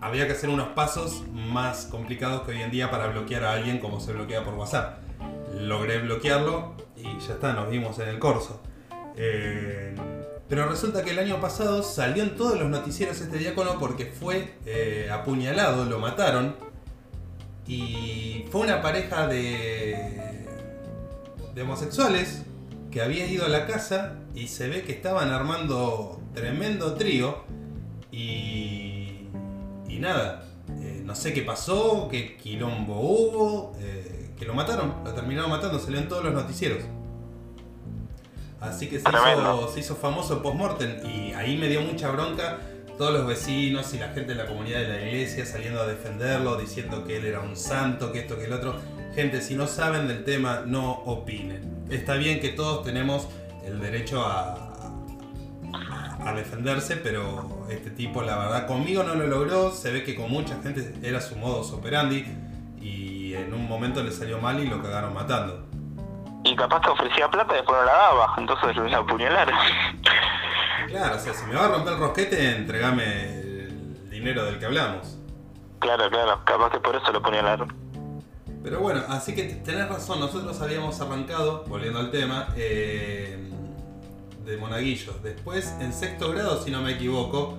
había 0.02 0.28
que 0.28 0.34
hacer 0.34 0.50
unos 0.50 0.70
pasos 0.70 1.24
más 1.32 1.86
complicados 1.86 2.44
que 2.44 2.52
hoy 2.52 2.62
en 2.62 2.72
día 2.72 2.92
para 2.92 3.08
bloquear 3.08 3.44
a 3.46 3.54
alguien 3.54 3.80
como 3.80 4.00
se 4.00 4.14
bloquea 4.14 4.44
por 4.44 4.56
WhatsApp. 4.56 5.00
Logré 5.54 6.00
bloquearlo 6.00 6.76
y 6.98 7.04
ya 7.26 7.34
está, 7.34 7.54
nos 7.54 7.70
vimos 7.70 8.00
en 8.00 8.10
el 8.10 8.20
corso. 8.20 8.62
Pero 9.16 10.68
resulta 10.68 11.06
que 11.06 11.12
el 11.12 11.20
año 11.20 11.40
pasado 11.40 11.84
salió 11.84 12.24
en 12.24 12.36
todos 12.36 12.60
los 12.60 12.70
noticieros 12.70 13.22
este 13.22 13.38
diácono 13.38 13.78
porque 13.80 14.08
fue 14.08 14.56
apuñalado, 15.10 15.86
lo 15.86 16.00
mataron. 16.00 16.56
Y 17.66 18.46
fue 18.52 18.60
una 18.60 18.82
pareja 18.82 19.26
de, 19.28 20.43
de 21.54 21.62
homosexuales 21.62 22.44
que 22.92 23.02
había 23.02 23.26
ido 23.26 23.46
a 23.46 23.50
la 23.50 23.66
casa 23.66 24.16
y 24.36 24.48
se 24.48 24.68
ve 24.68 24.84
que 24.84 24.92
estaban 24.92 25.30
armando 25.30 26.22
tremendo 26.34 26.94
trío. 26.96 27.44
Y, 28.12 29.28
y 29.88 29.98
nada, 30.00 30.46
eh, 30.80 31.02
no 31.04 31.16
sé 31.16 31.34
qué 31.34 31.42
pasó, 31.42 32.08
qué 32.10 32.38
quilombo 32.38 33.00
hubo, 33.00 33.78
eh, 33.80 34.32
que 34.38 34.46
lo 34.46 34.54
mataron, 34.54 34.94
lo 35.04 35.14
terminaron 35.14 35.50
matando, 35.50 35.80
salió 35.80 36.00
en 36.00 36.08
todos 36.08 36.24
los 36.24 36.34
noticieros. 36.34 36.84
Así 38.62 38.88
que 38.88 39.00
se 39.00 39.10
hizo, 39.10 39.68
se 39.74 39.80
hizo 39.82 39.96
famoso 39.96 40.42
post-mortem 40.42 41.06
y 41.06 41.34
ahí 41.34 41.58
me 41.58 41.68
dio 41.68 41.82
mucha 41.82 42.10
bronca 42.12 42.60
todos 42.98 43.12
los 43.12 43.28
vecinos 43.28 43.94
y 43.94 43.98
la 43.98 44.10
gente 44.10 44.34
de 44.34 44.36
la 44.36 44.46
comunidad 44.46 44.80
de 44.80 44.88
la 44.88 45.02
iglesia 45.02 45.46
saliendo 45.46 45.82
a 45.82 45.88
defenderlo, 45.88 46.56
diciendo 46.58 47.04
que 47.04 47.18
él 47.18 47.26
era 47.26 47.42
un 47.42 47.56
santo, 47.56 48.12
que 48.12 48.20
esto, 48.20 48.38
que 48.38 48.46
el 48.46 48.54
otro. 48.54 48.76
Gente, 49.16 49.42
si 49.42 49.56
no 49.56 49.68
saben 49.68 50.08
del 50.08 50.24
tema, 50.24 50.64
no 50.66 50.92
opinen. 51.06 51.86
Está 51.90 52.16
bien 52.16 52.40
que 52.40 52.50
todos 52.50 52.84
tenemos 52.84 53.28
el 53.64 53.80
derecho 53.80 54.26
a, 54.26 54.74
a 56.26 56.34
defenderse, 56.34 56.98
pero 56.98 57.68
este 57.70 57.92
tipo, 57.92 58.24
la 58.24 58.38
verdad, 58.38 58.68
conmigo 58.68 59.04
no 59.04 59.14
lo 59.14 59.28
logró. 59.28 59.72
Se 59.72 59.92
ve 59.92 60.04
que 60.04 60.16
con 60.16 60.32
mucha 60.32 60.60
gente 60.62 60.96
era 61.04 61.22
su 61.22 61.36
modus 61.36 61.72
operandi 61.72 62.26
y 62.82 63.36
en 63.36 63.54
un 63.54 63.68
momento 63.68 64.02
le 64.04 64.12
salió 64.12 64.40
mal 64.40 64.60
y 64.60 64.68
lo 64.68 64.82
cagaron 64.82 65.14
matando. 65.14 65.68
Y 66.44 66.56
capaz 66.56 66.82
que 66.82 66.90
ofrecía 66.90 67.30
plata 67.30 67.54
y 67.54 67.58
después 67.58 67.78
no 67.80 67.86
la 67.86 67.94
daba, 67.94 68.34
entonces 68.38 68.76
lo 68.76 68.98
apuñalaron. 68.98 69.56
Claro, 70.88 71.16
o 71.16 71.20
sea, 71.20 71.34
si 71.34 71.46
me 71.46 71.56
va 71.56 71.66
a 71.66 71.70
romper 71.70 71.94
el 71.94 72.00
rosquete, 72.00 72.56
entregame 72.58 73.40
el 73.40 74.10
dinero 74.10 74.44
del 74.46 74.60
que 74.60 74.66
hablamos. 74.66 75.18
Claro, 75.80 76.10
claro, 76.10 76.42
capaz 76.46 76.72
que 76.72 76.80
por 76.80 76.96
eso 76.96 77.12
lo 77.12 77.20
apuñalaron. 77.20 77.83
Pero 78.64 78.80
bueno, 78.80 79.02
así 79.10 79.36
que 79.36 79.44
tenés 79.44 79.90
razón, 79.90 80.22
nosotros 80.22 80.62
habíamos 80.62 81.00
arrancado, 81.02 81.66
volviendo 81.68 82.00
al 82.00 82.12
tema, 82.12 82.48
eh, 82.56 83.52
de 84.46 84.58
monaguillos. 84.58 85.22
Después, 85.22 85.76
en 85.82 85.92
sexto 85.92 86.32
grado, 86.32 86.62
si 86.62 86.72
no 86.72 86.82
me 86.82 86.92
equivoco, 86.92 87.58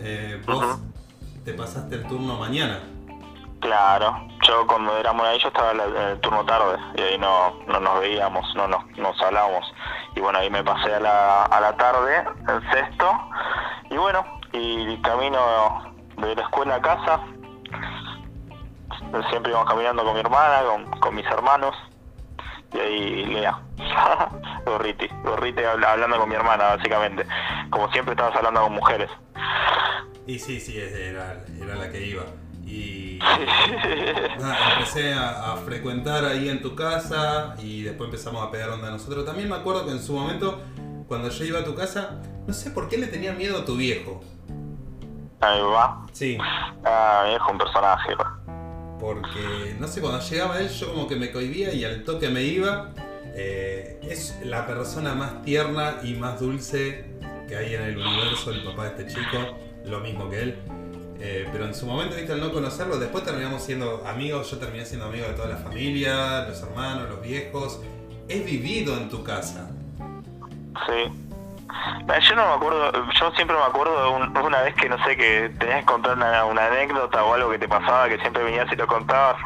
eh, 0.00 0.42
vos 0.44 0.78
te 1.44 1.54
pasaste 1.54 1.94
el 1.94 2.06
turno 2.08 2.36
mañana. 2.36 2.80
Claro, 3.60 4.26
yo 4.48 4.66
cuando 4.66 4.96
era 4.98 5.12
monaguillo 5.12 5.48
estaba 5.48 5.70
en 5.70 5.96
el 5.96 6.20
turno 6.20 6.44
tarde 6.44 6.78
y 6.96 7.00
ahí 7.00 7.18
no, 7.18 7.54
no 7.68 7.78
nos 7.78 8.00
veíamos, 8.00 8.44
no 8.56 8.66
nos, 8.66 8.84
nos 8.98 9.20
hablábamos. 9.22 9.64
Y 10.16 10.20
bueno, 10.20 10.40
ahí 10.40 10.50
me 10.50 10.64
pasé 10.64 10.94
a 10.94 11.00
la, 11.00 11.44
a 11.44 11.60
la 11.60 11.76
tarde, 11.76 12.24
el 12.48 12.70
sexto, 12.72 13.12
y 13.90 13.96
bueno, 13.96 14.24
y 14.52 15.00
camino 15.02 15.94
de 16.16 16.34
la 16.34 16.42
escuela 16.42 16.74
a 16.76 16.80
casa. 16.80 17.20
Siempre 19.30 19.50
íbamos 19.52 19.68
caminando 19.68 20.04
con 20.04 20.14
mi 20.14 20.20
hermana, 20.20 20.62
con, 20.66 21.00
con 21.00 21.14
mis 21.14 21.26
hermanos, 21.26 21.74
y 22.72 22.78
ahí 22.78 23.26
Lea. 23.26 23.58
Gorriti, 24.64 25.08
Gorriti 25.24 25.62
habla- 25.64 25.92
hablando 25.92 26.18
con 26.18 26.28
mi 26.28 26.34
hermana, 26.36 26.76
básicamente. 26.76 27.26
Como 27.70 27.90
siempre 27.92 28.12
estabas 28.14 28.36
hablando 28.36 28.62
con 28.62 28.72
mujeres. 28.74 29.10
Y 30.26 30.38
sí, 30.38 30.60
sí, 30.60 30.78
era, 30.78 31.42
era 31.60 31.74
la 31.76 31.90
que 31.90 32.06
iba. 32.06 32.22
Y 32.64 33.18
nada, 34.38 34.56
empecé 34.74 35.12
a, 35.14 35.52
a 35.52 35.56
frecuentar 35.56 36.24
ahí 36.24 36.48
en 36.48 36.62
tu 36.62 36.76
casa 36.76 37.56
y 37.58 37.82
después 37.82 38.06
empezamos 38.08 38.46
a 38.46 38.50
pegar 38.50 38.70
onda 38.70 38.90
nosotros. 38.90 39.24
También 39.26 39.48
me 39.48 39.56
acuerdo 39.56 39.84
que 39.86 39.90
en 39.92 40.00
su 40.00 40.12
momento, 40.12 40.60
cuando 41.08 41.30
yo 41.30 41.44
iba 41.44 41.58
a 41.60 41.64
tu 41.64 41.74
casa, 41.74 42.20
no 42.46 42.54
sé 42.54 42.70
por 42.70 42.88
qué 42.88 42.96
le 42.98 43.08
tenía 43.08 43.32
miedo 43.32 43.58
a 43.58 43.64
tu 43.64 43.74
viejo. 43.76 44.20
Ahí 45.40 45.60
va. 45.62 46.06
Sí, 46.12 46.38
Ah, 46.84 47.22
mi 47.24 47.30
viejo 47.30 47.50
un 47.50 47.58
personaje. 47.58 48.14
Porque 49.00 49.74
no 49.78 49.88
sé, 49.88 50.00
cuando 50.00 50.20
llegaba 50.20 50.60
él 50.60 50.68
yo 50.68 50.92
como 50.92 51.08
que 51.08 51.16
me 51.16 51.32
cohibía 51.32 51.72
y 51.72 51.84
al 51.84 52.04
toque 52.04 52.28
me 52.28 52.42
iba. 52.42 52.92
Eh, 53.34 54.00
es 54.02 54.36
la 54.44 54.66
persona 54.66 55.14
más 55.14 55.42
tierna 55.42 55.98
y 56.02 56.14
más 56.14 56.40
dulce 56.40 57.04
que 57.48 57.56
hay 57.56 57.74
en 57.74 57.82
el 57.82 57.96
universo 57.96 58.50
el 58.50 58.62
papá 58.64 58.90
de 58.90 59.02
este 59.02 59.14
chico, 59.14 59.56
lo 59.86 60.00
mismo 60.00 60.28
que 60.28 60.42
él. 60.42 60.56
Eh, 61.20 61.48
pero 61.52 61.66
en 61.66 61.74
su 61.74 61.86
momento, 61.86 62.16
viste, 62.16 62.32
al 62.32 62.40
no 62.40 62.52
conocerlo, 62.52 62.98
después 62.98 63.24
terminamos 63.24 63.62
siendo 63.62 64.06
amigos, 64.06 64.50
yo 64.50 64.58
terminé 64.58 64.86
siendo 64.86 65.06
amigo 65.06 65.26
de 65.26 65.34
toda 65.34 65.48
la 65.48 65.56
familia, 65.56 66.46
los 66.48 66.60
hermanos, 66.62 67.08
los 67.08 67.22
viejos. 67.22 67.80
He 68.28 68.40
vivido 68.40 68.96
en 68.96 69.08
tu 69.08 69.22
casa. 69.22 69.70
Sí. 70.86 71.29
Yo 72.28 72.34
no 72.34 72.46
me 72.46 72.54
acuerdo, 72.54 72.92
yo 73.20 73.30
siempre 73.32 73.56
me 73.56 73.62
acuerdo 73.62 74.20
de 74.20 74.40
una 74.40 74.62
vez 74.62 74.74
que 74.74 74.88
no 74.88 75.02
sé, 75.04 75.16
que 75.16 75.50
tenías 75.58 75.80
que 75.80 75.86
contar 75.86 76.16
una, 76.16 76.44
una, 76.44 76.66
anécdota 76.66 77.24
o 77.24 77.34
algo 77.34 77.50
que 77.50 77.58
te 77.58 77.68
pasaba, 77.68 78.08
que 78.08 78.18
siempre 78.18 78.42
venías 78.42 78.70
y 78.72 78.76
lo 78.76 78.86
contabas, 78.86 79.36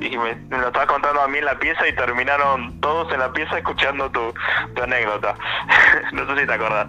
y 0.00 0.16
me, 0.16 0.34
lo 0.50 0.68
estabas 0.68 0.88
contando 0.88 1.20
a 1.20 1.28
mí 1.28 1.38
en 1.38 1.44
la 1.44 1.58
pieza 1.58 1.86
y 1.86 1.94
terminaron 1.94 2.80
todos 2.80 3.12
en 3.12 3.20
la 3.20 3.32
pieza 3.32 3.58
escuchando 3.58 4.10
tu, 4.10 4.32
tu 4.74 4.82
anécdota. 4.82 5.34
no 6.12 6.26
sé 6.26 6.40
si 6.40 6.46
te 6.46 6.52
acordás. 6.52 6.88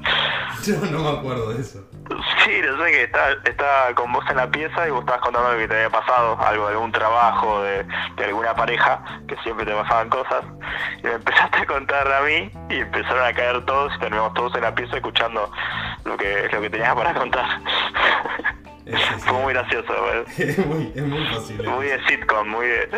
Yo 0.64 0.76
no 0.92 1.04
me 1.04 1.20
acuerdo 1.20 1.54
de 1.54 1.62
eso. 1.62 1.88
Sí, 2.44 2.62
no 2.66 2.84
sé 2.84 2.92
que 2.92 3.04
estaba, 3.04 3.32
estaba 3.44 3.94
con 3.94 4.12
vos 4.12 4.25
en 4.30 4.38
la 4.38 4.50
pieza 4.50 4.88
y 4.88 4.92
vos 4.92 5.01
estabas 5.01 5.22
contando 5.22 5.51
lo 5.51 5.58
que 5.58 5.68
te 5.68 5.75
había 5.75 5.89
pasado, 5.89 6.39
algo 6.42 6.68
de 6.68 6.74
algún 6.74 6.92
trabajo, 6.92 7.62
de, 7.62 7.86
de 8.18 8.25
alguna 8.25 8.56
pareja, 8.56 9.04
que 9.28 9.36
siempre 9.38 9.66
te 9.66 9.74
pasaban 9.74 10.10
cosas, 10.10 10.44
y 11.00 11.04
me 11.04 11.13
empezaste 11.13 11.58
a 11.60 11.66
contar 11.66 12.12
a 12.12 12.22
mí 12.22 12.51
y 12.70 12.80
empezaron 12.80 13.24
a 13.24 13.34
caer 13.34 13.63
todos 13.66 13.94
y 13.96 14.00
terminamos 14.00 14.34
todos 14.34 14.56
en 14.56 14.62
la 14.62 14.74
pieza 14.74 14.96
escuchando 14.96 15.51
lo 16.06 16.18
que, 16.18 16.50
lo 16.51 16.62
que 16.62 16.70
tenías 16.70 16.96
para 16.96 17.13
contar. 17.13 17.46
Fue 19.20 19.34
muy 19.34 19.54
gracioso. 19.54 19.94
es, 20.38 20.66
muy, 20.66 20.92
es 20.96 21.04
muy 21.04 21.25
fácil. 21.28 21.63
Muy 21.63 21.86
de 21.86 22.08
sitcom, 22.08 22.48
muy 22.50 22.68
de... 22.68 22.89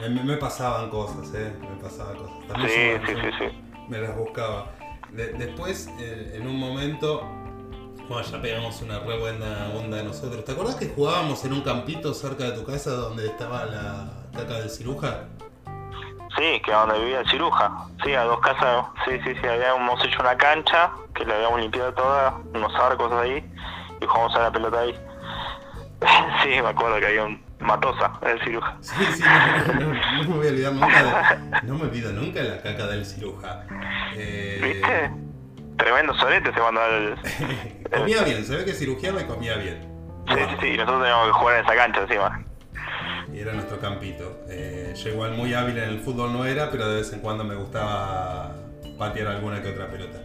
me, 0.00 0.24
me, 0.24 0.36
pasaban 0.36 0.90
cosas, 0.90 1.32
¿eh? 1.34 1.52
Me 1.60 1.80
pasaban 1.80 2.16
cosas. 2.16 2.70
sí, 2.70 2.92
sí, 3.06 3.14
sí, 3.22 3.30
sí. 3.38 3.64
Me 3.88 3.98
las 3.98 4.16
buscaba. 4.16 4.72
después, 5.12 5.88
eh, 6.00 6.32
en 6.34 6.48
un 6.48 6.58
momento, 6.58 7.22
bueno, 8.08 8.22
ya 8.22 8.40
pegamos 8.40 8.82
una 8.82 8.98
re 9.00 9.18
buena 9.18 9.70
onda 9.76 9.98
de 9.98 10.04
nosotros. 10.04 10.44
¿Te 10.44 10.52
acordás 10.52 10.76
que 10.76 10.88
jugábamos 10.88 11.44
en 11.44 11.52
un 11.52 11.60
campito 11.62 12.12
cerca 12.14 12.44
de 12.44 12.52
tu 12.52 12.64
casa 12.64 12.90
donde 12.90 13.26
estaba 13.26 13.64
la 13.64 14.10
caca 14.34 14.54
del 14.54 14.70
ciruja? 14.70 15.24
Sí, 16.36 16.60
que 16.64 16.72
donde 16.72 16.98
vivía 16.98 17.20
el 17.20 17.28
ciruja. 17.28 17.86
Sí, 18.04 18.14
a 18.14 18.24
dos 18.24 18.40
casas. 18.40 18.86
Sí, 19.04 19.18
sí, 19.24 19.34
sí. 19.40 19.46
Habíamos 19.46 20.04
hecho 20.04 20.20
una 20.20 20.36
cancha 20.36 20.90
que 21.14 21.24
la 21.24 21.34
habíamos 21.34 21.60
limpiado 21.60 21.92
toda, 21.94 22.38
unos 22.54 22.74
arcos 22.74 23.12
ahí 23.12 23.44
y 24.00 24.06
jugamos 24.06 24.34
a 24.36 24.40
la 24.40 24.52
pelota 24.52 24.80
ahí. 24.80 24.94
sí, 26.42 26.48
me 26.48 26.68
acuerdo 26.68 26.98
que 27.00 27.06
había 27.06 27.24
un 27.24 27.52
Matosa, 27.62 28.12
el 28.22 28.42
ciruja. 28.42 28.76
Sí, 28.80 29.04
sí, 29.14 29.22
no, 29.22 29.80
no, 29.80 29.94
no, 29.94 30.28
me 30.30 30.36
voy 30.36 30.46
a 30.46 30.50
olvidar 30.50 30.72
nunca. 30.72 31.38
no 31.62 31.74
me 31.74 31.82
olvido 31.82 32.12
nunca 32.12 32.42
de 32.42 32.48
la 32.48 32.60
caca 32.60 32.86
del 32.88 33.06
ciruja. 33.06 33.64
Eh... 34.14 34.60
¿Viste? 34.60 35.31
Tremendo 35.76 36.14
solete 36.14 36.52
se 36.52 36.60
mandó 36.60 36.80
el. 36.86 37.16
comía 37.90 38.22
bien, 38.22 38.44
se 38.44 38.56
ve 38.56 38.64
que 38.64 38.72
cirugiaba 38.72 39.22
y 39.22 39.24
comía 39.24 39.56
bien. 39.56 39.80
Sí, 40.28 40.34
sí, 40.34 40.56
sí, 40.60 40.70
nosotros 40.76 41.02
teníamos 41.02 41.26
que 41.26 41.32
jugar 41.32 41.56
en 41.56 41.64
esa 41.64 41.74
cancha 41.74 42.00
encima. 42.02 42.44
Y 43.32 43.38
era 43.40 43.52
nuestro 43.54 43.80
campito. 43.80 44.40
Eh, 44.48 44.94
yo 44.94 45.10
igual 45.10 45.32
muy 45.32 45.54
hábil 45.54 45.78
en 45.78 45.88
el 45.88 46.00
fútbol 46.00 46.32
no 46.32 46.44
era, 46.44 46.70
pero 46.70 46.88
de 46.88 46.96
vez 46.96 47.12
en 47.12 47.20
cuando 47.20 47.44
me 47.44 47.54
gustaba 47.54 48.54
patear 48.98 49.28
alguna 49.28 49.62
que 49.62 49.70
otra 49.70 49.88
pelota. 49.88 50.20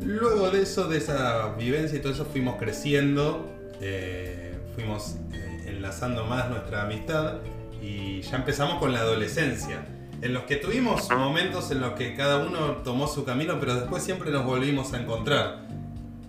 Luego 0.00 0.50
de 0.50 0.62
eso, 0.62 0.88
de 0.88 0.98
esa 0.98 1.54
vivencia 1.56 1.98
y 1.98 2.00
todo 2.00 2.12
eso, 2.12 2.24
fuimos 2.24 2.56
creciendo, 2.56 3.52
eh, 3.80 4.56
fuimos 4.74 5.16
eh, 5.32 5.64
enlazando 5.66 6.24
más 6.24 6.48
nuestra 6.48 6.82
amistad 6.82 7.38
y 7.82 8.22
ya 8.22 8.36
empezamos 8.36 8.78
con 8.78 8.92
la 8.92 9.00
adolescencia, 9.00 9.84
en 10.20 10.34
los 10.34 10.44
que 10.44 10.56
tuvimos 10.56 11.10
momentos 11.10 11.70
en 11.70 11.80
los 11.80 11.92
que 11.92 12.14
cada 12.14 12.44
uno 12.44 12.78
tomó 12.84 13.06
su 13.06 13.24
camino, 13.24 13.58
pero 13.60 13.74
después 13.74 14.02
siempre 14.02 14.30
nos 14.30 14.44
volvimos 14.44 14.92
a 14.92 14.98
encontrar. 15.00 15.60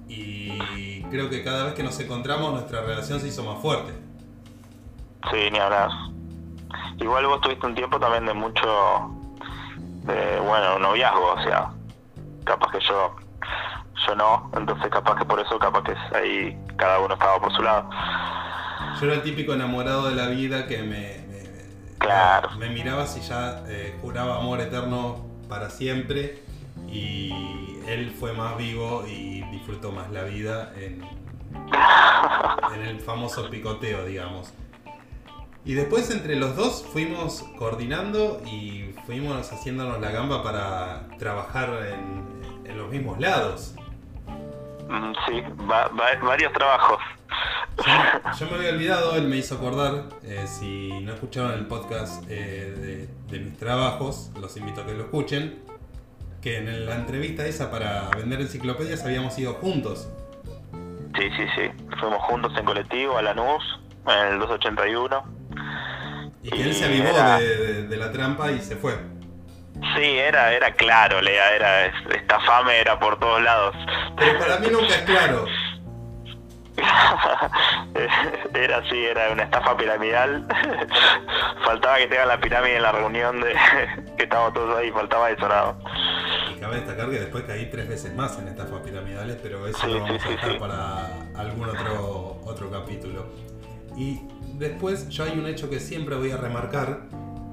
Y 0.08 1.01
creo 1.10 1.29
que 1.29 1.43
cada 1.43 1.65
vez 1.65 1.74
que 1.74 1.84
nos 1.84 2.00
encontramos 2.00 2.53
nuestra 2.53 2.81
relación 2.81 3.19
se 3.19 3.27
hizo 3.27 3.43
más 3.43 3.62
fuerte. 3.62 3.93
Sí, 5.31 5.50
ni 5.51 5.60
hablar. 5.60 5.89
Igual 7.00 7.25
vos 7.25 7.41
tuviste 7.41 7.65
un 7.65 7.75
tiempo 7.75 8.00
también 8.00 8.25
de 8.25 8.34
mucho, 8.34 9.12
de, 10.03 10.39
bueno, 10.39 10.79
noviazgo, 10.79 11.34
o 11.34 11.43
sea, 11.43 11.72
capaz 12.46 12.72
que 12.72 12.79
yo 12.81 13.15
yo 14.08 14.15
no, 14.15 14.50
entonces 14.55 14.89
capaz 14.89 15.17
que 15.17 15.25
por 15.25 15.39
eso, 15.39 15.60
capaz 15.60 15.84
que 15.84 15.96
ahí 16.15 16.58
cada 16.77 17.00
uno 17.00 17.13
estaba 17.13 17.39
por 17.39 17.53
su 17.53 17.62
lado. 17.62 17.89
Yo 19.00 19.05
era 19.08 19.15
el 19.15 19.24
típico 19.24 19.53
enamorado 19.53 20.10
de 20.10 20.15
la 20.15 20.27
vida 20.27 20.67
que 20.67 20.81
me, 20.84 21.28
claro. 22.00 22.50
me 22.58 22.70
miraba 22.70 23.06
si 23.06 23.22
ya 23.22 23.63
eh, 23.68 23.98
juraba 24.01 24.38
amor 24.38 24.62
eterno 24.62 25.25
para 25.48 25.70
siempre 25.70 26.44
y 26.88 27.79
él 27.88 28.12
fue 28.20 28.34
más 28.34 28.58
vivo 28.58 29.03
y 29.08 29.41
disfrutó 29.51 29.91
más 29.91 30.10
la 30.12 30.24
vida 30.24 30.74
en, 30.75 31.03
en 32.74 32.82
el 32.82 33.00
famoso 33.00 33.50
picoteo, 33.50 34.06
digamos. 34.06 34.53
Y 35.65 35.74
después 35.74 36.10
entre 36.10 36.36
los 36.36 36.56
dos 36.56 36.86
fuimos 36.94 37.44
coordinando 37.58 38.41
y 38.46 38.96
fuimos 39.06 39.51
haciéndonos 39.51 40.00
la 40.00 40.12
gamba 40.12 40.41
para 40.41 41.08
trabajar 41.18 41.70
en, 41.86 42.70
en 42.70 42.77
los 42.77 42.89
mismos 42.89 43.20
lados. 43.20 43.75
Mm, 44.88 45.13
sí, 45.27 45.44
varios 46.22 46.53
trabajos. 46.53 47.00
Yo, 48.39 48.48
me 48.48 48.57
había 48.57 48.69
olvidado, 48.69 49.15
él 49.15 49.27
me 49.27 49.38
hizo 49.38 49.55
acordar, 49.55 50.05
eh, 50.24 50.45
si 50.48 50.89
no 51.01 51.13
escucharon 51.13 51.53
el 51.53 51.65
podcast 51.65 52.24
eh, 52.29 53.07
de, 53.29 53.39
mis 53.39 53.57
trabajos, 53.57 54.31
los 54.39 54.55
invito 54.57 54.81
a 54.81 54.86
que 54.86 54.93
lo 54.93 55.03
escuchen, 55.03 55.59
que 56.41 56.57
en 56.57 56.86
la 56.86 56.95
entrevista 56.95 57.45
esa 57.45 57.71
para 57.71 58.09
vender 58.09 58.41
enciclopedias 58.41 59.03
habíamos 59.05 59.38
ido 59.39 59.53
juntos. 59.55 60.09
Sí, 61.17 61.29
sí, 61.38 61.45
sí, 61.55 61.86
fuimos 62.00 62.21
juntos 62.24 62.51
en 62.57 62.65
colectivo 62.65 63.17
a 63.17 63.21
Lanús, 63.21 63.79
en 64.07 64.33
el 64.33 64.39
281. 64.39 65.39
Y 66.43 66.50
que 66.50 66.62
él 66.62 66.74
se 66.74 66.86
avivó 66.86 67.09
de 67.09 67.98
la 67.98 68.12
trampa 68.12 68.51
y 68.51 68.59
se 68.59 68.75
fue. 68.75 68.98
Sí, 69.95 70.03
era, 70.03 70.53
era 70.53 70.74
claro, 70.74 71.21
Lea, 71.21 71.55
era 71.55 71.86
esta 71.86 72.39
fame 72.41 72.79
era 72.79 73.00
por 73.00 73.17
todos 73.17 73.41
lados. 73.41 73.75
Pero 74.17 74.38
para 74.38 74.57
mí 74.59 74.67
nunca 74.69 74.95
es 74.95 75.01
claro. 75.03 75.45
era 78.53 78.77
así, 78.77 79.05
era 79.05 79.31
una 79.31 79.43
estafa 79.43 79.75
piramidal. 79.77 80.48
faltaba 81.65 81.98
que 81.98 82.07
tenga 82.07 82.25
la 82.25 82.39
pirámide 82.39 82.77
en 82.77 82.81
la 82.81 82.91
reunión 82.91 83.41
de 83.41 83.53
que 84.17 84.24
estábamos 84.24 84.53
todos 84.53 84.77
ahí, 84.77 84.91
faltaba 84.91 85.29
eso 85.29 85.48
nada. 85.48 85.75
Y 86.55 86.59
cabe 86.59 86.77
destacar 86.77 87.09
que 87.09 87.19
después 87.19 87.43
caí 87.43 87.69
tres 87.69 87.88
veces 87.88 88.15
más 88.15 88.38
en 88.39 88.48
estafas 88.48 88.81
piramidales, 88.81 89.38
pero 89.41 89.67
eso 89.67 89.88
lo 89.88 90.01
vamos 90.01 90.25
a 90.25 90.29
dejar 90.29 90.57
para 90.57 91.05
algún 91.36 91.69
otro, 91.69 92.41
otro 92.45 92.71
capítulo. 92.71 93.27
Y 93.95 94.21
después 94.53 95.09
yo 95.09 95.24
hay 95.25 95.38
un 95.38 95.45
hecho 95.45 95.69
que 95.69 95.79
siempre 95.79 96.15
voy 96.15 96.31
a 96.31 96.38
remarcar 96.38 97.01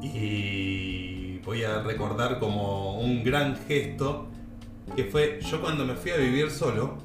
y 0.03 1.39
voy 1.47 1.65
a 1.65 1.81
recordar 1.81 2.39
como 2.39 2.99
un 2.99 3.23
gran 3.23 3.57
gesto, 3.67 4.29
que 4.95 5.05
fue 5.05 5.41
yo 5.41 5.61
cuando 5.61 5.85
me 5.85 5.95
fui 5.95 6.11
a 6.11 6.17
vivir 6.17 6.51
solo, 6.51 6.99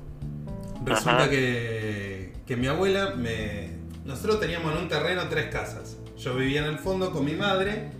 resulta 0.83 1.29
que, 1.29 2.10
que 2.45 2.55
mi 2.55 2.67
abuela 2.67 3.15
me... 3.15 3.79
Nosotros 4.05 4.39
teníamos 4.39 4.73
en 4.73 4.83
un 4.83 4.87
terreno 4.89 5.23
tres 5.29 5.51
casas. 5.51 5.97
Yo 6.17 6.35
vivía 6.35 6.61
en 6.61 6.67
el 6.67 6.79
fondo 6.79 7.11
con 7.11 7.25
mi 7.25 7.33
madre, 7.33 7.91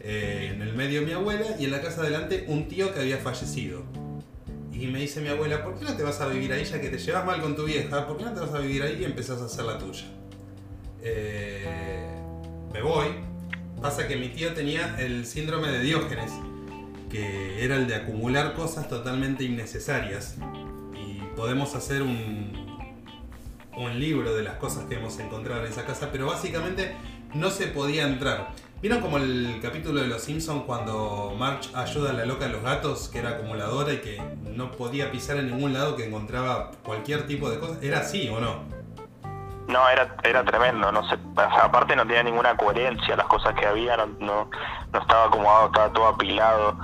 eh, 0.00 0.52
en 0.54 0.62
el 0.62 0.74
medio 0.74 1.02
mi 1.02 1.12
abuela 1.12 1.56
y 1.58 1.64
en 1.64 1.70
la 1.70 1.80
casa 1.80 2.02
adelante 2.02 2.44
un 2.48 2.68
tío 2.68 2.92
que 2.92 3.00
había 3.00 3.18
fallecido. 3.18 3.82
Y 4.72 4.86
me 4.86 5.00
dice 5.00 5.20
mi 5.20 5.28
abuela, 5.28 5.62
¿por 5.62 5.78
qué 5.78 5.84
no 5.84 5.96
te 5.96 6.02
vas 6.02 6.20
a 6.20 6.28
vivir 6.28 6.52
ahí 6.52 6.64
ya 6.64 6.80
que 6.80 6.88
te 6.88 6.98
llevas 6.98 7.24
mal 7.24 7.40
con 7.40 7.54
tu 7.54 7.64
vieja? 7.64 8.06
¿Por 8.06 8.16
qué 8.16 8.24
no 8.24 8.32
te 8.32 8.40
vas 8.40 8.52
a 8.52 8.58
vivir 8.58 8.82
ahí 8.82 8.98
y 9.00 9.04
empezás 9.04 9.40
a 9.40 9.44
hacer 9.44 9.64
la 9.64 9.78
tuya? 9.78 10.04
Eh, 11.02 12.08
me 12.72 12.82
voy, 12.82 13.06
Pasa 13.82 14.06
que 14.06 14.14
mi 14.14 14.28
tío 14.28 14.54
tenía 14.54 14.94
el 15.00 15.26
síndrome 15.26 15.66
de 15.68 15.80
Diógenes, 15.80 16.30
que 17.10 17.64
era 17.64 17.74
el 17.74 17.88
de 17.88 17.96
acumular 17.96 18.54
cosas 18.54 18.88
totalmente 18.88 19.42
innecesarias. 19.42 20.36
Y 20.94 21.20
podemos 21.34 21.74
hacer 21.74 22.00
un, 22.00 22.61
un 23.76 23.98
libro 23.98 24.34
de 24.34 24.42
las 24.42 24.56
cosas 24.56 24.84
que 24.84 24.96
hemos 24.96 25.18
encontrado 25.18 25.64
en 25.64 25.72
esa 25.72 25.84
casa, 25.84 26.08
pero 26.12 26.26
básicamente 26.26 26.94
no 27.34 27.50
se 27.50 27.68
podía 27.68 28.04
entrar. 28.04 28.50
¿Vieron 28.80 29.00
como 29.00 29.16
el 29.18 29.60
capítulo 29.62 30.00
de 30.00 30.08
Los 30.08 30.22
Simpsons 30.22 30.64
cuando 30.66 31.34
March 31.38 31.70
ayuda 31.74 32.10
a 32.10 32.12
la 32.14 32.26
loca 32.26 32.46
de 32.46 32.52
los 32.52 32.62
gatos, 32.62 33.08
que 33.08 33.20
era 33.20 33.30
acumuladora 33.30 33.92
y 33.92 33.98
que 33.98 34.20
no 34.44 34.72
podía 34.72 35.12
pisar 35.12 35.36
en 35.36 35.50
ningún 35.50 35.72
lado 35.72 35.94
que 35.94 36.06
encontraba 36.06 36.72
cualquier 36.82 37.26
tipo 37.26 37.48
de 37.48 37.60
cosas? 37.60 37.80
¿Era 37.80 38.00
así 38.00 38.28
o 38.28 38.40
no? 38.40 38.64
No, 39.68 39.88
era, 39.88 40.16
era 40.24 40.44
tremendo, 40.44 40.90
no 40.90 41.08
sé, 41.08 41.16
aparte 41.36 41.94
no 41.94 42.04
tenía 42.04 42.24
ninguna 42.24 42.56
coherencia 42.56 43.14
las 43.16 43.26
cosas 43.26 43.54
que 43.54 43.64
había, 43.64 43.96
no, 43.96 44.06
no, 44.18 44.48
estaba 45.00 45.26
acomodado, 45.26 45.66
estaba 45.66 45.92
todo 45.92 46.06
apilado, 46.08 46.76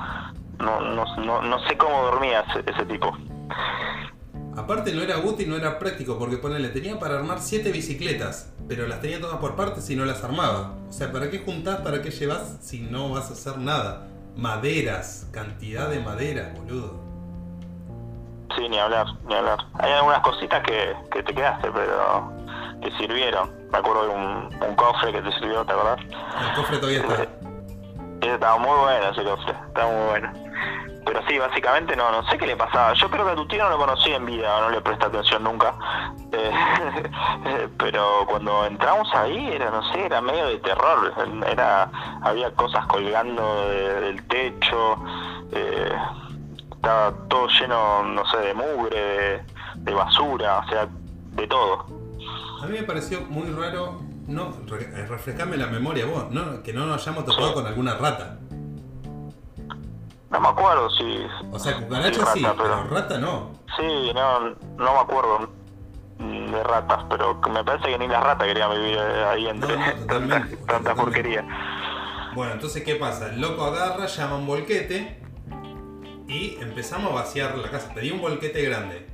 no, 0.58 0.80
no, 0.80 1.42
no, 1.42 1.68
sé 1.68 1.76
cómo 1.76 2.02
dormía 2.04 2.44
ese, 2.66 2.86
tipo. 2.86 3.16
Aparte 4.58 4.92
no 4.92 5.02
era 5.02 5.18
útil, 5.18 5.48
no 5.48 5.56
era 5.56 5.78
práctico, 5.78 6.18
porque 6.18 6.36
ponele, 6.36 6.68
tenía 6.70 6.98
para 6.98 7.14
armar 7.16 7.38
siete 7.40 7.70
bicicletas, 7.70 8.52
pero 8.66 8.88
las 8.88 9.00
tenía 9.00 9.20
todas 9.20 9.38
por 9.38 9.54
partes 9.54 9.88
y 9.88 9.94
no 9.94 10.04
las 10.04 10.24
armaba. 10.24 10.74
O 10.88 10.92
sea, 10.92 11.12
¿para 11.12 11.30
qué 11.30 11.38
juntás, 11.38 11.76
para 11.76 12.02
qué 12.02 12.10
llevas 12.10 12.56
si 12.60 12.80
no 12.80 13.08
vas 13.10 13.30
a 13.30 13.34
hacer 13.34 13.56
nada? 13.58 14.08
Maderas, 14.36 15.28
cantidad 15.30 15.88
de 15.88 16.00
madera, 16.00 16.52
boludo. 16.56 17.00
sí, 18.56 18.68
ni 18.68 18.78
hablar, 18.78 19.06
ni 19.28 19.34
hablar. 19.34 19.58
Hay 19.74 19.92
algunas 19.92 20.20
cositas 20.22 20.60
que, 20.64 20.92
que 21.12 21.22
te 21.22 21.32
quedaste, 21.32 21.70
pero 21.70 22.32
que 22.82 22.90
sirvieron. 22.98 23.50
Me 23.70 23.78
acuerdo 23.78 24.08
de 24.08 24.08
un, 24.08 24.68
un 24.68 24.74
cofre 24.74 25.12
que 25.12 25.22
te 25.22 25.32
sirvió, 25.34 25.64
¿te 25.64 25.72
acordás? 25.72 26.00
El 26.00 26.56
cofre 26.56 26.78
todavía 26.78 27.00
está. 27.00 27.22
Ese 28.22 28.34
estaba 28.34 28.58
muy 28.58 28.76
bueno, 28.76 29.10
ese 29.10 29.22
cofre, 29.22 29.54
estaba 29.68 29.92
muy 29.92 30.06
bueno. 30.08 30.47
Pero 31.08 31.22
sí, 31.26 31.38
básicamente 31.38 31.96
no, 31.96 32.10
no 32.12 32.22
sé 32.28 32.36
qué 32.36 32.46
le 32.46 32.54
pasaba. 32.54 32.92
Yo 32.92 33.08
creo 33.08 33.24
que 33.24 33.30
a 33.32 33.34
tu 33.34 33.48
tío 33.48 33.64
no 33.64 33.70
lo 33.70 33.78
conocí 33.78 34.12
en 34.12 34.26
vida, 34.26 34.60
no 34.60 34.68
le 34.68 34.82
presté 34.82 35.06
atención 35.06 35.42
nunca. 35.42 35.72
Eh, 36.32 36.52
pero 37.78 38.26
cuando 38.28 38.66
entramos 38.66 39.08
ahí, 39.14 39.48
era, 39.52 39.70
no 39.70 39.82
sé, 39.90 40.04
era 40.04 40.20
medio 40.20 40.46
de 40.48 40.58
terror. 40.58 41.14
Era, 41.46 41.90
había 42.22 42.50
cosas 42.54 42.84
colgando 42.86 43.68
de- 43.70 44.00
del 44.02 44.22
techo, 44.26 44.96
eh, 45.52 45.92
estaba 46.72 47.12
todo 47.28 47.48
lleno, 47.58 48.02
no 48.02 48.26
sé, 48.26 48.36
de 48.38 48.52
mugre, 48.54 49.00
de, 49.00 49.42
de 49.76 49.94
basura, 49.94 50.58
o 50.58 50.68
sea, 50.68 50.88
de 51.32 51.46
todo. 51.46 51.86
A 52.62 52.66
mí 52.66 52.76
me 52.78 52.82
pareció 52.82 53.22
muy 53.22 53.50
raro, 53.50 54.02
no, 54.26 54.50
eh, 54.78 55.06
refrescame 55.08 55.56
la 55.56 55.68
memoria 55.68 56.04
vos, 56.04 56.30
no, 56.30 56.62
que 56.62 56.72
no 56.74 56.84
nos 56.84 57.00
hayamos 57.00 57.24
topado 57.24 57.54
con 57.54 57.66
alguna 57.66 57.94
rata. 57.94 58.38
No 60.30 60.40
me 60.40 60.48
acuerdo 60.48 60.90
si... 60.90 61.26
O 61.52 61.58
sea, 61.58 61.76
cucaracha 61.76 62.20
rata, 62.20 62.32
sí, 62.34 62.46
pero 62.56 62.84
rata 62.90 63.18
no. 63.18 63.50
Sí, 63.76 64.12
no, 64.14 64.40
no 64.50 64.92
me 64.94 64.98
acuerdo 65.00 65.48
de 66.18 66.62
ratas, 66.64 67.04
pero 67.08 67.40
me 67.50 67.62
parece 67.64 67.88
que 67.90 67.98
ni 67.98 68.08
las 68.08 68.22
ratas 68.22 68.46
querían 68.46 68.70
vivir 68.72 68.96
eh, 68.98 69.24
ahí 69.24 69.46
entre 69.48 69.76
No, 69.76 69.86
no, 69.86 69.92
totalmente, 70.00 70.56
tanta, 70.66 70.94
porquería. 70.94 71.44
Bueno, 72.34 72.52
entonces, 72.54 72.82
¿qué 72.84 72.96
pasa? 72.96 73.28
El 73.28 73.40
loco 73.40 73.64
agarra, 73.64 74.06
llama 74.06 74.36
un 74.36 74.46
volquete 74.46 75.20
y 76.26 76.58
empezamos 76.60 77.10
a 77.12 77.14
vaciar 77.14 77.56
la 77.56 77.70
casa. 77.70 77.92
Pedí 77.94 78.10
un 78.10 78.20
volquete 78.20 78.62
grande. 78.62 79.06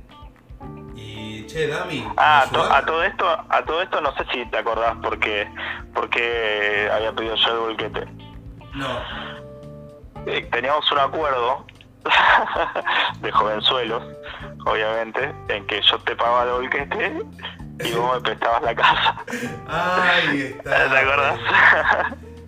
Y, 0.95 1.45
che, 1.47 1.67
Dami, 1.67 1.99
¿me 2.01 2.13
Ah, 2.17 2.43
a, 2.43 2.49
to- 2.51 2.63
a 2.73 2.85
todo 2.85 3.03
esto, 3.03 3.25
a 3.27 3.63
todo 3.65 3.81
esto 3.81 4.01
no 4.01 4.13
sé 4.15 4.25
si 4.33 4.45
te 4.49 4.57
acordás 4.57 4.95
porque 5.03 5.47
porque 5.93 6.89
había 6.93 7.13
pedido 7.13 7.35
yo 7.35 7.51
el 7.53 7.59
volquete. 7.59 8.05
No, 8.73 8.87
Eh, 10.27 10.47
teníamos 10.51 10.89
un 10.91 10.99
acuerdo 10.99 11.65
de 13.21 13.31
jovenzuelos, 13.31 14.03
obviamente, 14.65 15.31
en 15.49 15.65
que 15.67 15.81
yo 15.81 15.97
te 15.99 16.15
pagaba 16.15 16.43
el 16.43 16.49
volquete 16.51 17.21
y 17.83 17.91
vos 17.93 18.15
me 18.15 18.21
prestabas 18.21 18.61
la 18.63 18.75
casa. 18.75 19.15
ahí 19.67 20.41
está. 20.57 20.89
¿Te 20.89 20.97
acordás? 20.97 21.39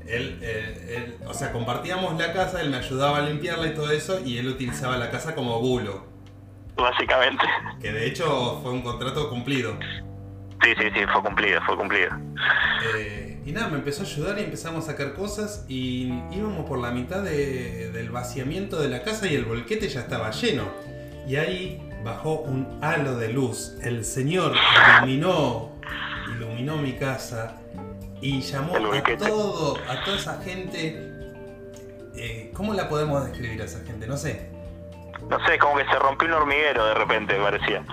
Él, 0.08 0.40
él- 0.42 0.90
él- 0.90 1.18
o 1.28 1.34
sea, 1.34 1.52
compartíamos 1.52 2.18
la 2.18 2.32
casa, 2.34 2.62
él 2.62 2.70
me 2.70 2.78
ayudaba 2.78 3.18
a 3.18 3.22
limpiarla 3.22 3.68
y 3.68 3.74
todo 3.74 3.92
eso, 3.92 4.20
y 4.24 4.38
él 4.38 4.48
utilizaba 4.48 4.98
la 4.98 5.10
casa 5.12 5.36
como 5.36 5.60
bulo. 5.60 6.06
Básicamente. 6.78 7.44
Que 7.82 7.92
de 7.92 8.06
hecho 8.06 8.60
fue 8.62 8.72
un 8.72 8.82
contrato 8.84 9.30
cumplido. 9.30 9.74
Sí, 10.62 10.74
sí, 10.78 10.90
sí, 10.94 11.06
fue 11.12 11.22
cumplido, 11.24 11.62
fue 11.64 11.76
cumplido. 11.76 12.10
Eh, 12.96 13.37
y 13.48 13.52
nada, 13.54 13.70
me 13.70 13.78
empezó 13.78 14.04
a 14.04 14.06
ayudar 14.06 14.38
y 14.40 14.44
empezamos 14.44 14.84
a 14.84 14.92
sacar 14.92 15.14
cosas 15.14 15.64
y 15.70 16.12
íbamos 16.32 16.66
por 16.68 16.80
la 16.80 16.92
mitad 16.92 17.24
de- 17.24 17.92
del 17.92 18.10
vaciamiento 18.10 18.80
de 18.82 18.90
la 18.90 19.04
casa 19.04 19.26
y 19.28 19.36
el 19.36 19.46
volquete 19.46 19.88
ya 19.88 20.02
estaba 20.02 20.32
lleno. 20.32 20.64
Y 21.28 21.38
ahí 21.38 21.82
bajó 22.04 22.40
un 22.42 22.78
halo 22.82 23.16
de 23.18 23.30
luz. 23.32 23.76
El 23.82 24.04
Señor 24.06 24.54
iluminó, 25.02 25.72
iluminó 26.36 26.78
mi 26.78 26.94
casa 26.94 27.56
y 28.22 28.42
llamó 28.42 28.76
a 28.76 29.04
todo, 29.18 29.78
a 29.90 30.04
toda 30.04 30.18
esa 30.18 30.42
gente. 30.42 31.14
Eh, 32.16 32.52
¿Cómo 32.54 32.74
la 32.74 32.90
podemos 32.90 33.24
describir 33.26 33.62
a 33.62 33.66
esa 33.66 33.80
gente? 33.86 34.08
No 34.08 34.18
sé. 34.18 34.57
No 35.30 35.46
sé, 35.46 35.58
como 35.58 35.78
que 35.78 35.86
se 35.86 36.00
rompió 36.00 36.28
un 36.28 36.34
hormiguero 36.36 36.86
de 36.86 36.94
repente, 36.94 37.36
parecía. 37.36 37.84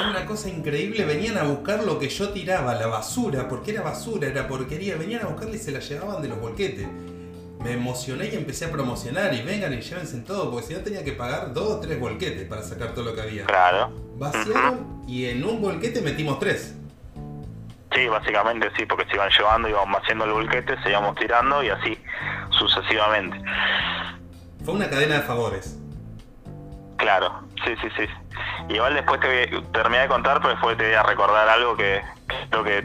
Era 0.00 0.10
una 0.10 0.24
cosa 0.26 0.48
increíble, 0.48 1.04
venían 1.04 1.38
a 1.38 1.42
buscar 1.42 1.82
lo 1.82 1.98
que 1.98 2.08
yo 2.08 2.30
tiraba, 2.30 2.74
la 2.74 2.86
basura, 2.86 3.48
porque 3.48 3.72
era 3.72 3.82
basura, 3.82 4.28
era 4.28 4.46
porquería, 4.46 4.96
venían 4.96 5.22
a 5.22 5.26
buscarla 5.26 5.56
y 5.56 5.58
se 5.58 5.72
la 5.72 5.80
llevaban 5.80 6.22
de 6.22 6.28
los 6.28 6.40
volquetes. 6.40 6.86
Me 7.64 7.72
emocioné 7.72 8.28
y 8.32 8.36
empecé 8.36 8.66
a 8.66 8.70
promocionar 8.70 9.34
y 9.34 9.42
vengan 9.42 9.72
y 9.72 9.80
llévense 9.80 10.20
todo, 10.20 10.50
porque 10.50 10.68
si 10.68 10.74
no 10.74 10.80
tenía 10.80 11.02
que 11.02 11.12
pagar 11.12 11.52
dos 11.52 11.68
o 11.72 11.80
tres 11.80 11.98
volquetes 11.98 12.46
para 12.46 12.62
sacar 12.62 12.94
todo 12.94 13.06
lo 13.06 13.14
que 13.14 13.22
había. 13.22 13.44
Claro. 13.46 13.90
Vaciaron 14.16 15.02
y 15.08 15.26
en 15.26 15.44
un 15.44 15.60
volquete 15.60 16.00
metimos 16.00 16.38
tres. 16.38 16.76
Sí, 17.92 18.06
básicamente 18.06 18.68
sí, 18.76 18.86
porque 18.86 19.06
se 19.06 19.14
iban 19.14 19.30
llevando, 19.36 19.68
íbamos 19.68 20.00
haciendo 20.00 20.24
el 20.26 20.32
volquete, 20.32 20.80
se 20.82 20.90
íbamos 20.90 21.16
tirando 21.16 21.64
y 21.64 21.70
así 21.70 21.98
sucesivamente. 22.50 23.40
Fue 24.64 24.74
una 24.74 24.88
cadena 24.88 25.16
de 25.16 25.22
favores. 25.22 25.78
Claro, 26.98 27.42
sí, 27.64 27.72
sí, 27.80 27.88
sí. 27.96 28.74
Igual 28.74 28.94
después 28.94 29.20
te 29.20 29.26
voy- 29.50 29.62
terminé 29.72 30.02
de 30.02 30.08
contar, 30.08 30.38
pero 30.38 30.50
después 30.50 30.76
te 30.76 30.84
voy 30.84 30.94
a 30.94 31.02
recordar 31.04 31.48
algo 31.48 31.76
que 31.76 32.00
creo 32.50 32.64
que 32.64 32.84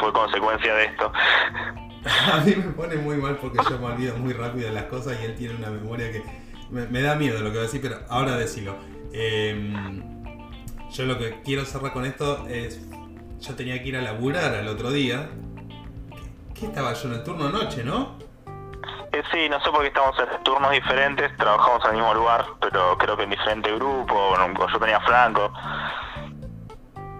fue 0.00 0.12
consecuencia 0.12 0.74
de 0.74 0.84
esto. 0.86 1.12
A 2.32 2.38
mí 2.38 2.54
me 2.56 2.72
pone 2.72 2.96
muy 2.96 3.16
mal 3.16 3.36
porque 3.36 3.58
yo 3.68 3.78
me 3.78 3.86
olvido 3.86 4.16
muy 4.16 4.32
rápido 4.32 4.68
de 4.68 4.74
las 4.74 4.84
cosas 4.84 5.18
y 5.20 5.24
él 5.24 5.36
tiene 5.36 5.54
una 5.54 5.70
memoria 5.70 6.10
que 6.10 6.22
me, 6.70 7.00
da 7.02 7.14
miedo 7.14 7.38
lo 7.40 7.44
que 7.46 7.50
voy 7.50 7.58
a 7.58 7.62
decir, 7.62 7.80
pero 7.82 7.98
ahora 8.08 8.36
decilo. 8.36 8.74
Eh, 9.12 10.02
yo 10.90 11.04
lo 11.04 11.18
que 11.18 11.42
quiero 11.44 11.64
cerrar 11.64 11.92
con 11.92 12.04
esto 12.06 12.46
es, 12.48 12.80
yo 13.40 13.54
tenía 13.54 13.80
que 13.82 13.88
ir 13.90 13.96
a 13.96 14.02
laburar 14.02 14.54
al 14.54 14.66
otro 14.68 14.90
día. 14.90 15.28
¿Qué, 16.54 16.60
qué 16.60 16.66
estaba 16.66 16.92
yo 16.94 17.08
en 17.08 17.14
el 17.14 17.22
turno 17.24 17.50
noche, 17.50 17.84
no? 17.84 18.18
Eh, 19.12 19.22
sí, 19.30 19.48
no 19.50 19.60
sé 19.60 19.70
por 19.70 19.82
qué 19.82 19.88
estamos 19.88 20.16
en 20.18 20.42
turnos 20.42 20.70
diferentes, 20.70 21.36
trabajamos 21.36 21.84
en 21.84 21.90
el 21.90 21.96
mismo 21.96 22.14
lugar, 22.14 22.46
pero 22.60 22.96
creo 22.96 23.16
que 23.16 23.24
en 23.24 23.30
diferente 23.30 23.70
grupo, 23.74 24.30
bueno, 24.30 24.68
yo 24.72 24.78
tenía 24.78 25.00
Franco. 25.00 25.52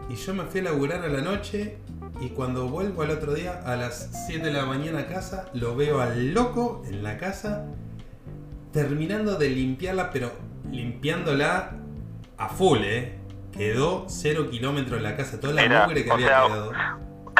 Y 0.08 0.16
yo 0.16 0.34
me 0.34 0.44
fui 0.44 0.60
a 0.60 0.64
laburar 0.64 1.04
a 1.04 1.08
la 1.08 1.20
noche 1.20 1.78
y 2.20 2.30
cuando 2.30 2.66
vuelvo 2.66 3.02
al 3.02 3.10
otro 3.10 3.34
día 3.34 3.60
a 3.66 3.76
las 3.76 4.24
7 4.26 4.46
de 4.46 4.52
la 4.52 4.64
mañana 4.64 5.00
a 5.00 5.06
casa, 5.06 5.50
lo 5.52 5.76
veo 5.76 6.00
al 6.00 6.32
loco 6.32 6.82
en 6.86 7.02
la 7.02 7.18
casa 7.18 7.66
terminando 8.72 9.36
de 9.36 9.50
limpiarla, 9.50 10.10
pero 10.10 10.32
limpiándola 10.70 11.72
a 12.38 12.48
full, 12.48 12.78
¿eh? 12.84 13.18
Quedó 13.52 14.06
0 14.08 14.48
kilómetros 14.50 15.02
la 15.02 15.14
casa, 15.14 15.38
toda 15.38 15.52
la 15.52 15.62
Era, 15.64 15.86
mugre 15.86 16.04
que 16.04 16.10
había 16.10 16.26
sea, 16.26 16.46
quedado. 16.46 16.72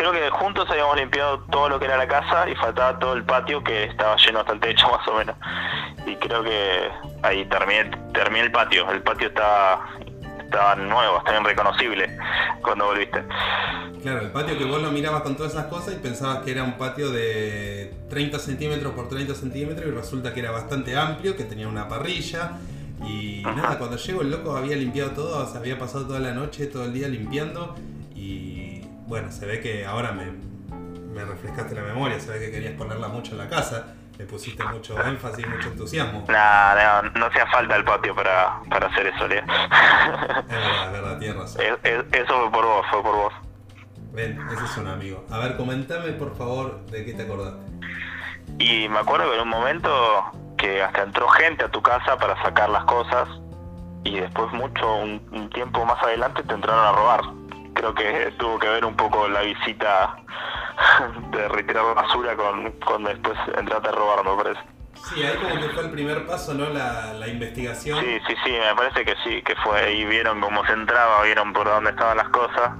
Creo 0.03 0.11
que 0.11 0.31
juntos 0.31 0.69
habíamos 0.69 0.97
limpiado 0.97 1.39
todo 1.53 1.69
lo 1.69 1.79
que 1.79 1.85
era 1.85 1.97
la 1.97 2.09
casa 2.09 2.51
y 2.51 2.57
faltaba 2.57 2.99
todo 2.99 3.13
el 3.13 3.23
patio 3.23 3.63
que 3.63 3.85
estaba 3.85 4.17
lleno 4.17 4.41
hasta 4.41 4.53
el 4.55 4.59
techo 4.59 4.89
más 4.91 5.07
o 5.07 5.15
menos. 5.15 5.37
Y 6.05 6.17
creo 6.17 6.43
que 6.43 6.91
ahí 7.23 7.45
terminé, 7.45 7.89
terminé 8.13 8.47
el 8.47 8.51
patio. 8.51 8.91
El 8.91 9.01
patio 9.03 9.29
estaba, 9.29 9.87
estaba 10.41 10.75
nuevo, 10.75 11.19
estaba 11.19 11.41
irreconocible 11.41 12.19
cuando 12.63 12.87
volviste. 12.87 13.23
Claro, 14.03 14.23
el 14.23 14.33
patio 14.33 14.59
que 14.59 14.65
vos 14.65 14.83
lo 14.83 14.91
mirabas 14.91 15.23
con 15.23 15.37
todas 15.37 15.53
esas 15.53 15.67
cosas 15.67 15.95
y 15.95 15.99
pensabas 15.99 16.39
que 16.39 16.51
era 16.51 16.65
un 16.65 16.77
patio 16.79 17.13
de 17.13 17.95
30 18.11 18.41
centímetros 18.41 18.95
por 18.95 19.09
30 19.09 19.37
centímetros 19.37 19.87
y 19.87 19.93
resulta 19.93 20.35
que 20.35 20.41
era 20.41 20.51
bastante 20.51 20.97
amplio, 20.97 21.37
que 21.37 21.45
tenía 21.45 21.69
una 21.69 21.87
parrilla. 21.87 22.55
Y 23.07 23.45
Ajá. 23.45 23.55
nada, 23.55 23.79
cuando 23.79 23.97
llego 23.97 24.23
el 24.23 24.33
loco 24.33 24.57
había 24.57 24.75
limpiado 24.75 25.13
todo, 25.13 25.47
se 25.47 25.59
había 25.59 25.79
pasado 25.79 26.09
toda 26.09 26.19
la 26.19 26.33
noche, 26.33 26.67
todo 26.67 26.87
el 26.87 26.93
día 26.93 27.07
limpiando. 27.07 27.77
Bueno, 29.07 29.31
se 29.31 29.47
ve 29.47 29.61
que 29.61 29.85
ahora 29.87 30.13
me, 30.13 30.33
me 31.13 31.25
refrescaste 31.25 31.75
la 31.75 31.83
memoria, 31.83 32.19
se 32.21 32.31
ve 32.31 32.39
que 32.39 32.51
querías 32.51 32.75
ponerla 32.75 33.09
mucho 33.09 33.33
en 33.33 33.39
la 33.39 33.49
casa, 33.49 33.95
le 34.19 34.25
pusiste 34.27 34.65
mucho 34.65 35.01
énfasis, 35.05 35.47
mucho 35.47 35.69
entusiasmo. 35.71 36.25
Nah, 36.29 37.03
no, 37.03 37.11
no 37.21 37.27
hacía 37.27 37.47
falta 37.49 37.77
el 37.77 37.85
patio 37.85 38.15
para, 38.15 38.61
para 38.71 38.87
hacer 38.87 39.09
eso, 39.09 39.27
Leo. 39.29 39.43
Es 39.43 40.49
verdad, 40.49 40.87
es 40.87 40.93
verdad, 40.93 41.19
tienes 41.19 41.37
razón. 41.39 41.63
Es- 41.63 41.79
es- 41.91 42.05
eso 42.13 42.41
fue 42.41 42.51
por 42.51 42.65
vos, 42.65 42.87
fue 42.91 43.03
por 43.03 43.15
vos. 43.17 43.33
Ven, 44.13 44.39
ese 44.53 44.65
es 44.65 44.77
un 44.77 44.89
amigo. 44.89 45.25
A 45.31 45.39
ver, 45.39 45.57
comentame 45.57 46.13
por 46.13 46.37
favor 46.37 46.85
de 46.87 47.05
qué 47.05 47.15
te 47.15 47.23
acordaste. 47.23 47.61
Y 48.59 48.89
me 48.89 48.99
acuerdo 48.99 49.31
que 49.31 49.37
en 49.37 49.43
un 49.43 49.49
momento 49.49 49.91
que 50.59 50.83
hasta 50.83 51.03
entró 51.03 51.27
gente 51.29 51.65
a 51.65 51.69
tu 51.71 51.83
casa 51.83 52.17
para 52.19 52.41
sacar 52.43 52.69
las 52.69 52.85
cosas 52.85 53.27
y 54.05 54.21
después 54.21 54.53
mucho, 54.53 54.97
un, 54.97 55.21
un 55.33 55.49
tiempo 55.51 55.85
más 55.87 56.01
adelante 56.03 56.43
te 56.43 56.55
entraron 56.55 56.85
a 56.85 56.93
robar. 56.93 57.21
Creo 57.75 57.95
que 57.95 58.33
tuvo 58.39 58.59
que 58.59 58.69
ver 58.69 58.85
un 58.85 58.95
poco 58.97 59.29
la 59.29 59.41
visita 59.43 60.17
de 61.33 61.49
retirar 61.49 61.95
basura 61.95 62.37
con, 62.37 62.73
con 62.81 63.05
después 63.05 63.39
entrarte 63.57 63.89
a 63.89 63.93
robar, 63.93 64.25
me 64.25 64.43
parece. 64.43 64.61
Sí, 65.09 65.23
ahí 65.23 65.37
como 65.37 65.61
que 65.61 65.69
fue 65.71 65.83
el 65.85 65.91
primer 65.91 66.27
paso, 66.27 66.55
¿no? 66.55 66.69
La, 66.69 67.13
la 67.15 67.27
investigación. 67.27 67.99
Sí, 68.01 68.19
sí, 68.27 68.35
sí, 68.45 68.51
me 68.53 68.75
parece 68.77 69.05
que 69.05 69.15
sí, 69.25 69.43
que 69.43 69.57
fue 69.57 69.95
y 69.95 70.05
vieron 70.05 70.41
cómo 70.41 70.65
se 70.67 70.73
entraba, 70.73 71.23
vieron 71.23 71.53
por 71.53 71.67
dónde 71.67 71.91
estaban 71.91 72.17
las 72.19 72.29
cosas 72.29 72.73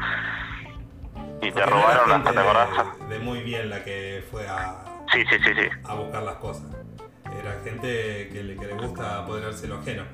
y 1.41 1.51
te 1.51 1.53
Porque 1.53 1.65
robaron 1.71 2.23
¿te 2.23 2.39
acordás? 2.39 2.69
De, 3.09 3.15
de 3.15 3.19
muy 3.19 3.41
bien 3.43 3.69
la 3.71 3.83
que 3.83 4.25
fue 4.31 4.47
a, 4.49 4.85
Sí, 5.11 5.25
sí, 5.29 5.37
sí, 5.45 5.53
sí. 5.55 5.69
a 5.85 5.95
buscar 5.95 6.23
las 6.23 6.37
cosas. 6.37 6.65
Era 7.37 7.61
gente 7.65 8.29
que 8.33 8.43
le, 8.43 8.57
que 8.57 8.67
le 8.67 8.75
gusta 8.75 9.19
apoderarse 9.19 9.67
lo 9.67 9.77
ajeno. 9.79 10.05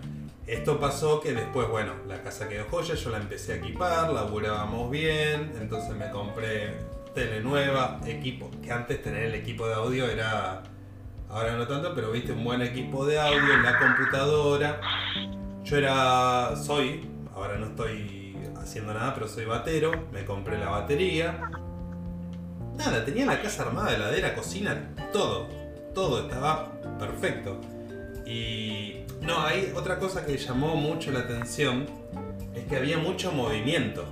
Esto 0.49 0.81
pasó 0.81 1.21
que 1.21 1.35
después, 1.35 1.69
bueno, 1.69 1.93
la 2.07 2.23
casa 2.23 2.49
quedó 2.49 2.65
joya, 2.71 2.95
yo 2.95 3.11
la 3.11 3.19
empecé 3.19 3.53
a 3.53 3.57
equipar, 3.57 4.11
laburábamos 4.11 4.91
bien, 4.91 5.53
entonces 5.61 5.95
me 5.95 6.11
compré 6.11 6.73
tele 7.15 7.43
nueva, 7.43 8.01
equipo, 8.07 8.51
que 8.63 8.73
antes 8.73 9.03
tener 9.03 9.25
el 9.25 9.35
equipo 9.35 9.67
de 9.69 9.75
audio 9.75 10.07
era, 10.07 10.63
ahora 11.29 11.55
no 11.55 11.67
tanto, 11.67 11.95
pero 11.95 12.11
viste 12.11 12.33
un 12.33 12.45
buen 12.45 12.63
equipo 12.63 13.05
de 13.05 13.21
audio, 13.21 13.59
la 13.59 13.79
computadora. 13.79 14.81
Yo 15.65 15.77
era, 15.77 16.57
soy 16.57 17.07
ahora 17.35 17.57
no 17.57 17.67
estoy 17.67 18.37
haciendo 18.57 18.93
nada, 18.93 19.15
pero 19.15 19.29
soy 19.29 19.45
batero, 19.45 19.93
me 20.13 20.25
compré 20.25 20.59
la 20.59 20.71
batería. 20.71 21.51
Nada, 22.77 23.05
tenía 23.05 23.27
la 23.27 23.41
casa 23.43 23.65
armada, 23.65 23.95
heladera, 23.95 24.35
cocina, 24.35 24.95
todo. 25.13 25.49
Todo 25.95 26.23
estaba 26.23 26.73
perfecto. 26.99 27.61
Y 28.27 29.05
no, 29.23 29.41
hay 29.43 29.73
otra 29.75 29.99
cosa 29.99 30.25
que 30.25 30.37
llamó 30.37 30.77
mucho 30.77 31.11
la 31.11 31.21
atención, 31.21 31.87
es 32.55 32.65
que 32.65 32.77
había 32.77 32.99
mucho 32.99 33.33
movimiento. 33.33 34.05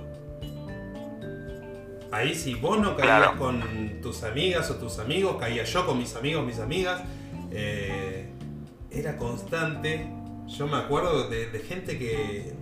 Ahí 2.11 2.33
si 2.35 2.55
vos 2.55 2.79
no 2.79 2.95
caías 2.95 3.17
Claro. 3.19 3.37
con 3.37 4.01
tus 4.01 4.23
amigas 4.23 4.69
o 4.71 4.75
tus 4.75 4.97
amigos, 4.99 5.35
caía 5.39 5.63
yo 5.63 5.85
con 5.85 5.97
mis 5.97 6.15
amigos, 6.15 6.45
mis 6.45 6.59
amigas. 6.59 7.01
eh, 7.51 8.29
era 8.89 9.17
constante. 9.17 10.07
Yo 10.47 10.65
me 10.67 10.77
acuerdo 10.77 11.29
de, 11.29 11.47
de 11.51 11.59
gente 11.59 11.97
que. 11.99 12.53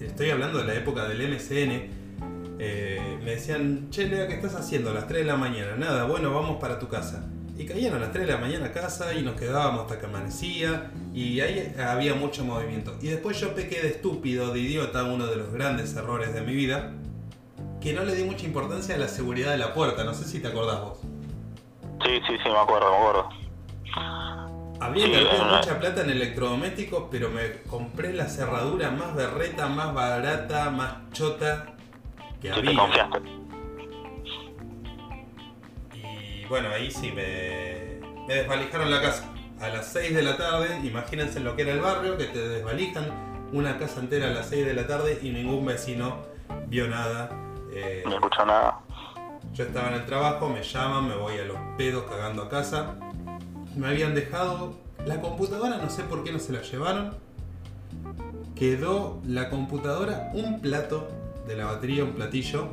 Estoy 0.00 0.30
hablando 0.30 0.58
de 0.58 0.64
la 0.64 0.74
época 0.74 1.08
del 1.08 1.22
MCN. 1.32 1.90
eh, 2.60 3.18
me 3.24 3.32
decían, 3.32 3.88
che, 3.90 4.06
Lea, 4.06 4.26
¿qué 4.28 4.34
estás 4.34 4.54
haciendo 4.54 4.90
a 4.90 4.94
las 4.94 5.06
3 5.08 5.20
de 5.22 5.26
la 5.26 5.36
mañana? 5.36 5.76
Nada, 5.76 6.04
bueno, 6.04 6.32
vamos 6.34 6.58
para 6.60 6.78
tu 6.78 6.88
casa. 6.88 7.24
Y 7.58 7.66
caían 7.66 7.94
a 7.94 7.98
las 7.98 8.12
3 8.12 8.24
de 8.26 8.32
la 8.32 8.38
mañana 8.38 8.66
a 8.66 8.72
casa 8.72 9.12
y 9.14 9.22
nos 9.22 9.34
quedábamos 9.34 9.82
hasta 9.82 9.98
que 9.98 10.06
amanecía. 10.06 10.92
Y 11.12 11.40
ahí 11.40 11.74
había 11.78 12.14
mucho 12.14 12.44
movimiento. 12.44 12.96
Y 13.02 13.08
después 13.08 13.38
yo 13.40 13.52
pequé 13.54 13.82
de 13.82 13.88
estúpido, 13.88 14.52
de 14.52 14.60
idiota, 14.60 15.02
uno 15.04 15.26
de 15.26 15.36
los 15.36 15.52
grandes 15.52 15.94
errores 15.96 16.32
de 16.32 16.40
mi 16.42 16.54
vida. 16.54 16.92
Que 17.80 17.92
no 17.92 18.04
le 18.04 18.14
di 18.14 18.22
mucha 18.22 18.46
importancia 18.46 18.94
a 18.94 18.98
la 18.98 19.08
seguridad 19.08 19.50
de 19.50 19.58
la 19.58 19.74
puerta. 19.74 20.04
No 20.04 20.14
sé 20.14 20.24
si 20.24 20.38
te 20.40 20.48
acordás 20.48 20.80
vos. 20.80 20.98
Sí, 22.04 22.12
sí, 22.28 22.36
sí, 22.44 22.48
me 22.48 22.58
acuerdo, 22.58 22.90
me 22.92 22.96
acuerdo. 22.96 23.28
Había 24.80 25.04
Sí, 25.06 25.10
invertido 25.12 25.42
eh, 25.42 25.56
mucha 25.56 25.80
plata 25.80 26.02
en 26.02 26.10
electrodomésticos, 26.10 27.04
pero 27.10 27.30
me 27.30 27.62
compré 27.68 28.12
la 28.14 28.26
cerradura 28.28 28.92
más 28.92 29.16
berreta, 29.16 29.66
más 29.66 29.92
barata, 29.92 30.70
más 30.70 31.10
chota 31.12 31.66
que 32.40 32.52
Sí, 32.54 32.60
te 32.62 32.68
había. 32.68 32.78
confiaste. 32.80 33.37
Bueno, 36.48 36.68
ahí 36.70 36.90
sí 36.90 37.12
me, 37.12 38.00
me 38.26 38.34
desvalijaron 38.34 38.90
la 38.90 39.00
casa. 39.00 39.24
A 39.60 39.68
las 39.68 39.92
6 39.92 40.14
de 40.14 40.22
la 40.22 40.36
tarde, 40.36 40.80
imagínense 40.84 41.40
lo 41.40 41.56
que 41.56 41.62
era 41.62 41.72
el 41.72 41.80
barrio, 41.80 42.16
que 42.16 42.24
te 42.24 42.48
desvalijan 42.48 43.48
una 43.52 43.76
casa 43.78 44.00
entera 44.00 44.28
a 44.28 44.30
las 44.30 44.48
6 44.48 44.66
de 44.66 44.74
la 44.74 44.86
tarde 44.86 45.18
y 45.22 45.30
ningún 45.30 45.64
vecino 45.66 46.18
vio 46.68 46.86
nada. 46.88 47.30
Eh, 47.72 48.02
No 48.06 48.14
escucho 48.14 48.44
nada. 48.46 48.80
Yo 49.54 49.64
estaba 49.64 49.88
en 49.88 49.94
el 49.94 50.06
trabajo, 50.06 50.48
me 50.48 50.62
llaman, 50.62 51.08
me 51.08 51.16
voy 51.16 51.38
a 51.38 51.44
los 51.44 51.56
pedos 51.76 52.04
cagando 52.08 52.42
a 52.42 52.48
casa. 52.48 52.94
Me 53.76 53.88
habían 53.88 54.14
dejado 54.14 54.74
la 55.06 55.20
computadora, 55.20 55.78
no 55.78 55.90
sé 55.90 56.02
por 56.04 56.22
qué 56.22 56.30
no 56.32 56.38
se 56.38 56.52
la 56.52 56.62
llevaron. 56.62 57.16
Quedó 58.54 59.20
la 59.26 59.50
computadora, 59.50 60.30
un 60.34 60.60
plato 60.60 61.08
de 61.46 61.56
la 61.56 61.66
batería, 61.66 62.04
un 62.04 62.12
platillo 62.12 62.68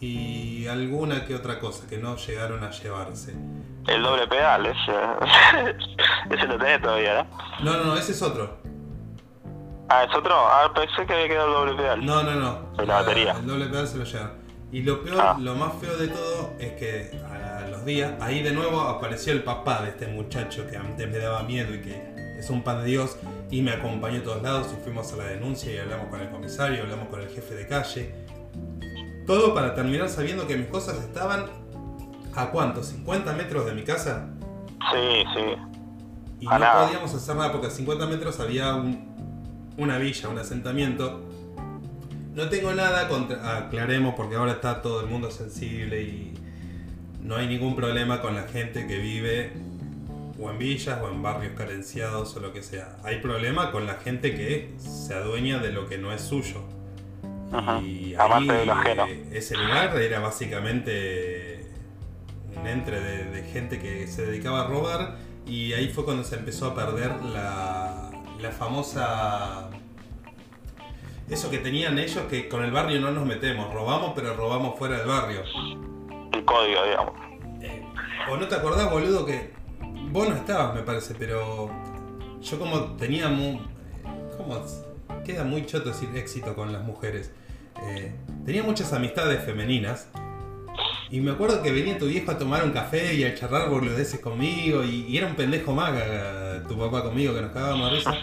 y 0.00 0.66
alguna 0.66 1.24
que 1.24 1.34
otra 1.34 1.58
cosa 1.58 1.86
que 1.88 1.98
no 1.98 2.16
llegaron 2.16 2.62
a 2.64 2.70
llevarse. 2.70 3.34
El 3.86 4.02
doble 4.02 4.26
pedal, 4.26 4.66
ese. 4.66 4.92
ese 6.34 6.46
lo 6.46 6.58
tenés 6.58 6.80
todavía, 6.82 7.26
¿no? 7.60 7.72
No, 7.72 7.78
no, 7.78 7.84
no, 7.84 7.96
ese 7.96 8.12
es 8.12 8.22
otro. 8.22 8.58
Ah, 9.88 10.04
¿es 10.04 10.14
otro? 10.16 10.34
Ah, 10.34 10.72
pensé 10.74 11.06
que 11.06 11.12
había 11.12 11.28
quedado 11.28 11.46
el 11.48 11.52
doble 11.68 11.82
pedal. 11.82 12.04
No, 12.06 12.22
no, 12.22 12.32
no. 12.34 12.72
De 12.76 12.86
la 12.86 12.94
batería. 13.02 13.32
El 13.38 13.46
doble 13.46 13.66
pedal 13.66 13.86
se 13.86 13.98
lo 13.98 14.04
llevan. 14.04 14.32
Y 14.72 14.82
lo 14.82 15.04
peor, 15.04 15.20
Ah. 15.20 15.36
lo 15.38 15.54
más 15.54 15.74
feo 15.80 15.96
de 15.96 16.08
todo 16.08 16.50
es 16.58 16.72
que 16.72 17.10
a 17.30 17.68
los 17.68 17.84
días, 17.84 18.12
ahí 18.20 18.42
de 18.42 18.52
nuevo 18.52 18.80
apareció 18.80 19.32
el 19.32 19.44
papá 19.44 19.82
de 19.82 19.90
este 19.90 20.06
muchacho 20.08 20.66
que 20.68 20.76
antes 20.76 21.08
me 21.08 21.18
daba 21.18 21.42
miedo 21.44 21.72
y 21.74 21.80
que 21.80 22.14
es 22.38 22.50
un 22.50 22.64
pan 22.64 22.80
de 22.82 22.86
Dios 22.86 23.16
y 23.50 23.62
me 23.62 23.70
acompañó 23.72 24.18
a 24.20 24.22
todos 24.24 24.42
lados 24.42 24.74
y 24.76 24.82
fuimos 24.82 25.12
a 25.12 25.16
la 25.16 25.24
denuncia 25.26 25.72
y 25.72 25.78
hablamos 25.78 26.08
con 26.08 26.20
el 26.20 26.28
comisario, 26.30 26.82
hablamos 26.82 27.06
con 27.08 27.20
el 27.20 27.28
jefe 27.28 27.54
de 27.54 27.68
calle. 27.68 28.23
Todo 29.26 29.54
para 29.54 29.74
terminar 29.74 30.08
sabiendo 30.08 30.46
que 30.46 30.56
mis 30.56 30.66
cosas 30.68 30.98
estaban 30.98 31.46
a 32.34 32.46
cuánto, 32.50 32.82
50 32.82 33.32
metros 33.34 33.64
de 33.66 33.72
mi 33.72 33.82
casa 33.82 34.28
Sí, 34.92 35.24
sí. 35.34 35.40
y 36.40 36.46
A 36.46 36.50
no 36.52 36.58
nada. 36.58 36.86
podíamos 36.86 37.14
hacer 37.14 37.36
nada 37.36 37.52
porque 37.52 37.68
a 37.68 37.70
50 37.70 38.06
metros 38.06 38.40
había 38.40 38.74
un- 38.74 39.14
una 39.78 39.98
villa, 39.98 40.28
un 40.28 40.38
asentamiento. 40.38 41.22
No 42.34 42.48
tengo 42.48 42.72
nada 42.74 43.08
contra. 43.08 43.58
Aclaremos 43.58 44.14
porque 44.14 44.34
ahora 44.36 44.52
está 44.52 44.82
todo 44.82 45.00
el 45.00 45.06
mundo 45.06 45.30
sensible 45.30 46.02
y 46.02 46.34
no 47.22 47.36
hay 47.36 47.46
ningún 47.46 47.74
problema 47.76 48.20
con 48.20 48.34
la 48.34 48.42
gente 48.42 48.86
que 48.86 48.98
vive 48.98 49.52
o 50.38 50.50
en 50.50 50.58
villas 50.58 50.98
o 51.00 51.08
en 51.08 51.22
barrios 51.22 51.54
carenciados 51.56 52.36
o 52.36 52.40
lo 52.40 52.52
que 52.52 52.62
sea. 52.62 52.96
Hay 53.04 53.20
problema 53.20 53.70
con 53.70 53.86
la 53.86 53.94
gente 53.94 54.34
que 54.34 54.74
se 54.78 55.14
adueña 55.14 55.58
de 55.58 55.70
lo 55.72 55.86
que 55.88 55.96
no 55.96 56.12
es 56.12 56.20
suyo. 56.22 56.60
Ajá. 57.54 57.80
Y 57.80 58.14
ahí, 58.18 58.46
de 58.48 58.66
lo 58.66 58.72
ajeno. 58.72 59.06
eh, 59.06 59.28
ese 59.32 59.56
lugar 59.56 59.96
era 60.00 60.18
básicamente 60.20 61.70
un 62.56 62.66
entre 62.66 63.00
de, 63.00 63.24
de 63.30 63.42
gente 63.44 63.78
que 63.78 64.06
se 64.06 64.26
dedicaba 64.26 64.62
a 64.62 64.66
robar 64.66 65.18
y 65.46 65.72
ahí 65.72 65.88
fue 65.88 66.04
cuando 66.04 66.24
se 66.24 66.36
empezó 66.36 66.66
a 66.68 66.74
perder 66.74 67.22
la, 67.22 68.10
la 68.40 68.50
famosa... 68.50 69.70
Eso 71.28 71.50
que 71.50 71.58
tenían 71.58 71.98
ellos 71.98 72.24
que 72.28 72.48
con 72.48 72.62
el 72.64 72.70
barrio 72.70 73.00
no 73.00 73.10
nos 73.10 73.24
metemos, 73.24 73.72
robamos 73.72 74.12
pero 74.14 74.34
robamos 74.34 74.78
fuera 74.78 74.98
del 74.98 75.06
barrio. 75.06 75.42
El 76.32 76.44
código, 76.44 76.84
digamos. 76.84 77.14
Eh, 77.62 77.82
o 78.30 78.36
no 78.36 78.46
te 78.46 78.54
acordás, 78.56 78.90
boludo, 78.90 79.24
que 79.24 79.52
vos 80.10 80.28
no 80.28 80.34
estabas, 80.34 80.74
me 80.74 80.82
parece, 80.82 81.14
pero 81.14 81.70
yo 82.42 82.58
como 82.58 82.96
tenía 82.96 83.28
muy... 83.28 83.60
¿Cómo? 84.36 84.62
Queda 85.24 85.44
muy 85.44 85.64
choto 85.64 85.90
decir 85.90 86.10
éxito 86.14 86.54
con 86.54 86.72
las 86.72 86.82
mujeres. 86.82 87.32
Eh, 87.86 88.12
tenía 88.44 88.62
muchas 88.62 88.92
amistades 88.92 89.42
femeninas. 89.44 90.08
Y 91.10 91.20
me 91.20 91.32
acuerdo 91.32 91.62
que 91.62 91.70
venía 91.70 91.98
tu 91.98 92.06
viejo 92.06 92.30
a 92.30 92.38
tomar 92.38 92.64
un 92.64 92.72
café 92.72 93.14
y 93.14 93.24
a 93.24 93.34
charlar 93.34 93.68
boludeces 93.68 94.20
conmigo. 94.20 94.82
Y, 94.82 95.16
era 95.16 95.26
un 95.26 95.34
pendejo 95.34 95.76
eh, 95.94 96.62
tu 96.66 96.78
papá 96.78 97.02
conmigo 97.02 97.34
que 97.34 97.42
nos 97.42 97.52
cagábamos 97.52 97.90
de 97.90 97.96
risa. 97.96 98.14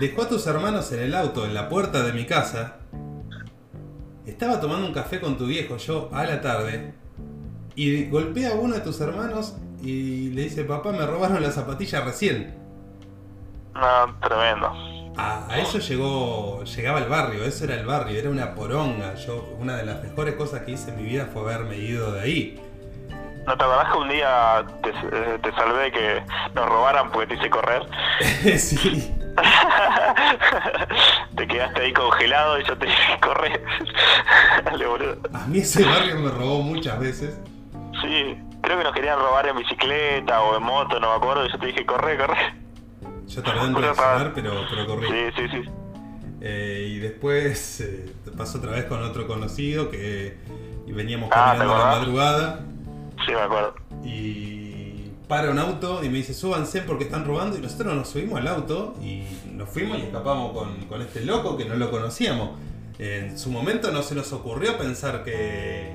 Dejó 0.00 0.22
a 0.22 0.28
tus 0.28 0.46
hermanos 0.46 0.92
en 0.92 1.00
el 1.00 1.14
auto, 1.14 1.44
en 1.44 1.54
la 1.54 1.68
puerta 1.68 2.02
de 2.02 2.12
mi 2.12 2.24
casa. 2.24 2.76
Estaba 4.26 4.60
tomando 4.60 4.86
un 4.86 4.92
café 4.92 5.20
con 5.20 5.36
tu 5.36 5.46
viejo 5.46 5.76
yo 5.78 6.10
a 6.12 6.24
la 6.24 6.40
tarde. 6.40 6.94
Y 7.74 8.06
golpea 8.08 8.50
a 8.50 8.54
uno 8.54 8.74
de 8.74 8.80
tus 8.80 9.00
hermanos 9.00 9.56
y 9.82 10.30
le 10.30 10.42
dice, 10.42 10.64
papá, 10.64 10.92
me 10.92 11.06
robaron 11.06 11.42
la 11.42 11.50
zapatilla 11.50 12.00
recién. 12.02 12.54
No, 13.74 14.14
tremendo. 14.20 14.97
A, 15.18 15.46
a 15.48 15.58
eso 15.58 15.78
llegó, 15.78 16.62
llegaba 16.64 17.00
el 17.00 17.08
barrio, 17.08 17.44
eso 17.44 17.64
era 17.64 17.74
el 17.74 17.84
barrio, 17.84 18.18
era 18.18 18.30
una 18.30 18.54
poronga. 18.54 19.14
Yo, 19.16 19.54
una 19.58 19.76
de 19.76 19.84
las 19.84 20.02
mejores 20.02 20.34
cosas 20.36 20.62
que 20.62 20.72
hice 20.72 20.90
en 20.90 20.96
mi 20.96 21.02
vida 21.02 21.28
fue 21.32 21.42
haberme 21.42 21.76
ido 21.76 22.12
de 22.12 22.20
ahí. 22.20 22.60
¿No 23.48 23.56
te 23.56 23.64
acordás 23.64 23.92
que 23.92 23.98
un 23.98 24.08
día 24.10 24.64
te, 24.82 24.90
eh, 24.90 25.38
te 25.42 25.52
salvé 25.52 25.90
que 25.90 26.22
nos 26.54 26.68
robaran 26.68 27.10
porque 27.10 27.28
te 27.28 27.34
hice 27.34 27.50
correr? 27.50 27.82
sí. 28.58 29.14
te 31.36 31.48
quedaste 31.48 31.80
ahí 31.80 31.92
congelado 31.92 32.60
y 32.60 32.64
yo 32.64 32.76
te 32.76 32.86
hice 32.86 33.20
correr. 33.20 33.64
Dale, 34.64 34.86
boludo. 34.86 35.16
A 35.32 35.46
mí 35.46 35.58
ese 35.60 35.84
barrio 35.84 36.16
me 36.18 36.30
robó 36.30 36.60
muchas 36.60 37.00
veces. 37.00 37.40
Sí, 38.02 38.36
creo 38.60 38.78
que 38.78 38.84
nos 38.84 38.94
querían 38.94 39.18
robar 39.18 39.48
en 39.48 39.56
bicicleta 39.56 40.42
o 40.42 40.56
en 40.56 40.62
moto, 40.62 41.00
no 41.00 41.10
me 41.10 41.16
acuerdo, 41.16 41.46
y 41.46 41.50
yo 41.50 41.58
te 41.58 41.66
dije, 41.66 41.86
corre, 41.86 42.18
corre. 42.18 42.54
Yo 43.28 43.42
tardé 43.42 43.66
en 43.66 43.74
reaccionar, 43.74 44.32
pero, 44.34 44.64
pero 44.70 44.86
corrí. 44.86 45.06
Sí, 45.08 45.32
sí, 45.36 45.48
sí. 45.50 45.70
Eh, 46.40 46.88
y 46.90 46.98
después 46.98 47.80
eh, 47.82 48.12
pasó 48.36 48.58
otra 48.58 48.72
vez 48.72 48.84
con 48.84 49.02
otro 49.02 49.26
conocido 49.26 49.90
que 49.90 50.36
y 50.86 50.92
veníamos 50.92 51.28
Ah, 51.32 51.52
¿te 51.52 51.58
caminando 51.58 51.74
a 51.74 51.78
la 51.78 51.98
madrugada. 51.98 52.60
Sí, 53.26 53.32
me 53.32 53.40
acuerdo. 53.40 53.74
y 54.04 55.10
para 55.28 55.50
un 55.50 55.58
auto 55.58 56.02
y 56.02 56.08
me 56.08 56.16
dice 56.16 56.32
súbanse 56.32 56.80
porque 56.80 57.04
están 57.04 57.26
robando 57.26 57.58
y 57.58 57.60
nosotros 57.60 57.94
nos 57.94 58.08
subimos 58.08 58.40
al 58.40 58.48
auto 58.48 58.94
y 59.02 59.24
nos 59.52 59.68
fuimos 59.68 59.98
y 59.98 60.02
escapamos 60.02 60.52
con, 60.52 60.86
con 60.86 61.02
este 61.02 61.20
loco 61.20 61.58
que 61.58 61.66
no 61.66 61.74
lo 61.74 61.90
conocíamos. 61.90 62.50
En 62.98 63.38
su 63.38 63.50
momento 63.50 63.92
no 63.92 64.02
se 64.02 64.14
nos 64.14 64.32
ocurrió 64.32 64.78
pensar 64.78 65.22
que, 65.22 65.92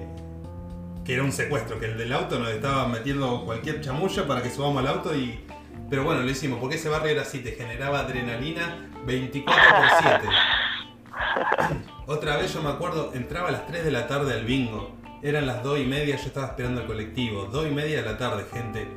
que 1.03 1.13
era 1.15 1.23
un 1.23 1.31
secuestro, 1.31 1.79
que 1.79 1.87
el 1.87 1.97
del 1.97 2.13
auto 2.13 2.37
nos 2.37 2.49
estaba 2.49 2.87
metiendo 2.87 3.43
cualquier 3.43 3.81
chamullo 3.81 4.27
para 4.27 4.43
que 4.43 4.49
subamos 4.51 4.77
al 4.79 4.87
auto 4.87 5.15
y... 5.15 5.39
Pero 5.93 6.05
bueno, 6.05 6.23
lo 6.23 6.31
hicimos 6.31 6.57
porque 6.57 6.77
ese 6.77 6.89
barrio 6.89 7.11
era 7.11 7.21
así, 7.21 7.41
te 7.41 7.51
generaba 7.51 7.99
adrenalina 7.99 8.89
24 9.05 9.63
por 9.75 9.85
7. 10.01 11.83
Otra 12.07 12.37
vez 12.37 12.51
yo 12.51 12.63
me 12.63 12.69
acuerdo, 12.69 13.11
entraba 13.13 13.49
a 13.49 13.51
las 13.51 13.67
3 13.67 13.85
de 13.85 13.91
la 13.91 14.07
tarde 14.07 14.33
al 14.33 14.43
bingo. 14.43 14.97
Eran 15.21 15.45
las 15.45 15.61
2 15.61 15.81
y 15.81 15.85
media, 15.85 16.15
yo 16.15 16.25
estaba 16.25 16.47
esperando 16.47 16.81
el 16.81 16.87
colectivo. 16.87 17.45
2 17.45 17.67
y 17.67 17.69
media 17.75 18.01
de 18.01 18.09
la 18.09 18.17
tarde, 18.17 18.43
gente. 18.51 18.87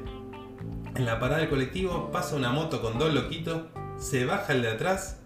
En 0.95 1.05
la 1.05 1.21
parada 1.21 1.41
del 1.41 1.51
colectivo 1.51 2.11
pasa 2.11 2.35
una 2.35 2.49
moto 2.49 2.81
con 2.81 2.99
dos 2.99 3.13
loquitos, 3.13 3.65
se 3.99 4.25
baja 4.25 4.55
el 4.55 4.63
de 4.63 4.71
atrás, 4.71 5.21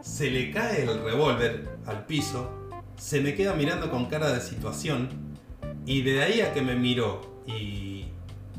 se 0.00 0.32
le 0.32 0.50
cae 0.50 0.82
el 0.82 1.00
revólver 1.00 1.78
al 1.86 2.06
piso, 2.06 2.50
se 2.96 3.20
me 3.20 3.36
queda 3.36 3.54
mirando 3.54 3.88
con 3.88 4.06
cara 4.06 4.32
de 4.32 4.40
situación 4.40 5.10
y 5.86 6.02
de 6.02 6.24
ahí 6.24 6.40
a 6.40 6.52
que 6.52 6.60
me 6.60 6.74
miró 6.74 7.40
y 7.46 8.06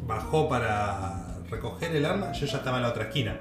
bajó 0.08 0.48
para 0.48 1.25
recoger 1.50 1.96
el 1.96 2.06
arma, 2.06 2.32
yo 2.34 2.46
ya 2.46 2.58
estaba 2.58 2.78
en 2.78 2.84
la 2.84 2.90
otra 2.90 3.04
esquina. 3.04 3.38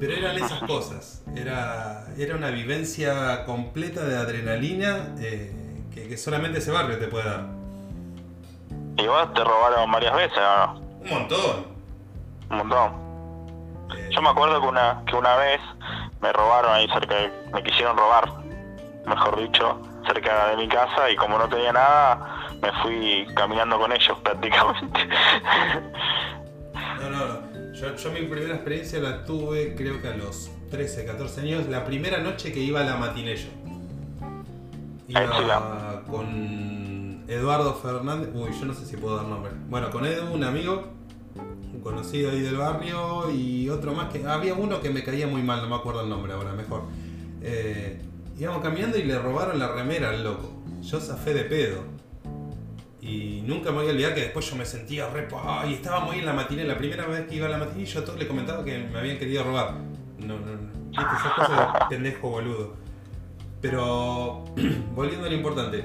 Pero 0.00 0.12
eran 0.12 0.36
esas 0.36 0.60
cosas. 0.62 1.22
Era, 1.34 2.06
era 2.16 2.36
una 2.36 2.50
vivencia 2.50 3.44
completa 3.44 4.02
de 4.04 4.16
adrenalina 4.16 5.14
eh, 5.18 5.52
que, 5.92 6.08
que 6.08 6.16
solamente 6.16 6.58
ese 6.58 6.70
barrio 6.70 6.98
te 6.98 7.08
puede 7.08 7.24
dar. 7.28 7.46
¿Y 8.96 9.06
vos 9.06 9.32
te 9.34 9.42
robaron 9.44 9.90
varias 9.90 10.14
veces 10.14 10.38
o 10.38 10.66
no? 10.66 10.80
Un 11.02 11.10
montón. 11.10 11.66
Un 12.50 12.56
montón. 12.58 13.08
Eh, 13.96 14.08
Yo 14.12 14.22
me 14.22 14.28
acuerdo 14.28 14.60
que 14.60 14.66
una, 14.68 15.02
que 15.06 15.16
una 15.16 15.34
vez 15.36 15.60
me 16.20 16.32
robaron 16.32 16.72
ahí 16.74 16.86
cerca, 16.88 17.14
de- 17.16 17.32
me 17.52 17.62
quisieron 17.62 17.96
robar, 17.96 18.32
mejor 19.06 19.36
dicho, 19.40 19.80
cerca 20.06 20.48
de 20.48 20.56
mi 20.58 20.68
casa 20.68 21.10
y 21.10 21.16
como 21.16 21.38
no 21.38 21.48
tenía 21.48 21.72
nada, 21.72 22.46
me 22.62 22.70
fui 22.82 23.26
caminando 23.34 23.78
con 23.78 23.92
ellos 23.92 24.16
prácticamente. 24.22 25.08
Yo, 27.80 27.94
yo 27.94 28.10
mi 28.10 28.22
primera 28.22 28.54
experiencia 28.54 28.98
la 28.98 29.24
tuve 29.24 29.76
creo 29.76 30.02
que 30.02 30.08
a 30.08 30.16
los 30.16 30.50
13, 30.70 31.04
14 31.04 31.40
años, 31.42 31.68
la 31.68 31.84
primera 31.84 32.18
noche 32.18 32.52
que 32.52 32.60
iba 32.60 32.80
a 32.80 32.84
la 32.84 33.14
sí, 33.14 33.48
Iba 35.06 36.02
con 36.10 37.24
Eduardo 37.28 37.74
Fernández, 37.74 38.30
uy, 38.34 38.50
yo 38.58 38.66
no 38.66 38.74
sé 38.74 38.84
si 38.84 38.96
puedo 38.96 39.16
dar 39.16 39.26
nombre. 39.26 39.52
Bueno, 39.68 39.90
con 39.90 40.04
Edu, 40.04 40.32
un 40.32 40.42
amigo, 40.42 40.88
un 41.72 41.80
conocido 41.80 42.32
ahí 42.32 42.40
del 42.40 42.56
barrio 42.56 43.30
y 43.30 43.68
otro 43.70 43.94
más 43.94 44.12
que 44.12 44.26
había 44.26 44.54
uno 44.54 44.80
que 44.80 44.90
me 44.90 45.04
caía 45.04 45.26
muy 45.28 45.42
mal, 45.42 45.62
no 45.62 45.68
me 45.68 45.76
acuerdo 45.76 46.02
el 46.02 46.08
nombre 46.08 46.32
ahora, 46.32 46.52
mejor. 46.54 46.82
Eh, 47.42 48.02
íbamos 48.38 48.60
caminando 48.60 48.98
y 48.98 49.04
le 49.04 49.18
robaron 49.18 49.58
la 49.58 49.68
remera 49.68 50.10
al 50.10 50.24
loco. 50.24 50.50
Yo 50.82 51.00
zafé 51.00 51.32
de 51.32 51.44
pedo. 51.44 51.84
Y 53.08 53.42
nunca 53.46 53.70
me 53.70 53.78
voy 53.78 53.86
a 53.88 53.90
olvidar 53.92 54.14
que 54.14 54.20
después 54.20 54.48
yo 54.50 54.56
me 54.56 54.66
sentía 54.66 55.08
re... 55.08 55.28
Y 55.68 55.74
estábamos 55.74 56.12
ahí 56.12 56.18
en 56.18 56.26
la 56.26 56.34
matiné, 56.34 56.64
la 56.64 56.76
primera 56.76 57.06
vez 57.06 57.26
que 57.26 57.36
iba 57.36 57.46
a 57.46 57.50
la 57.50 57.56
matiné, 57.56 57.86
yo 57.86 58.00
a 58.00 58.04
todos 58.04 58.18
le 58.18 58.28
comentaba 58.28 58.62
que 58.62 58.76
me 58.76 58.98
habían 58.98 59.18
querido 59.18 59.44
robar. 59.44 59.76
No, 60.18 60.38
no, 60.38 60.46
no. 60.46 60.92
Esas 60.92 61.32
cosas 61.32 61.72
de 61.72 61.78
pendejo 61.88 62.28
boludo. 62.28 62.74
Pero, 63.62 64.44
volviendo 64.94 65.26
a 65.26 65.30
lo 65.30 65.34
importante. 65.34 65.84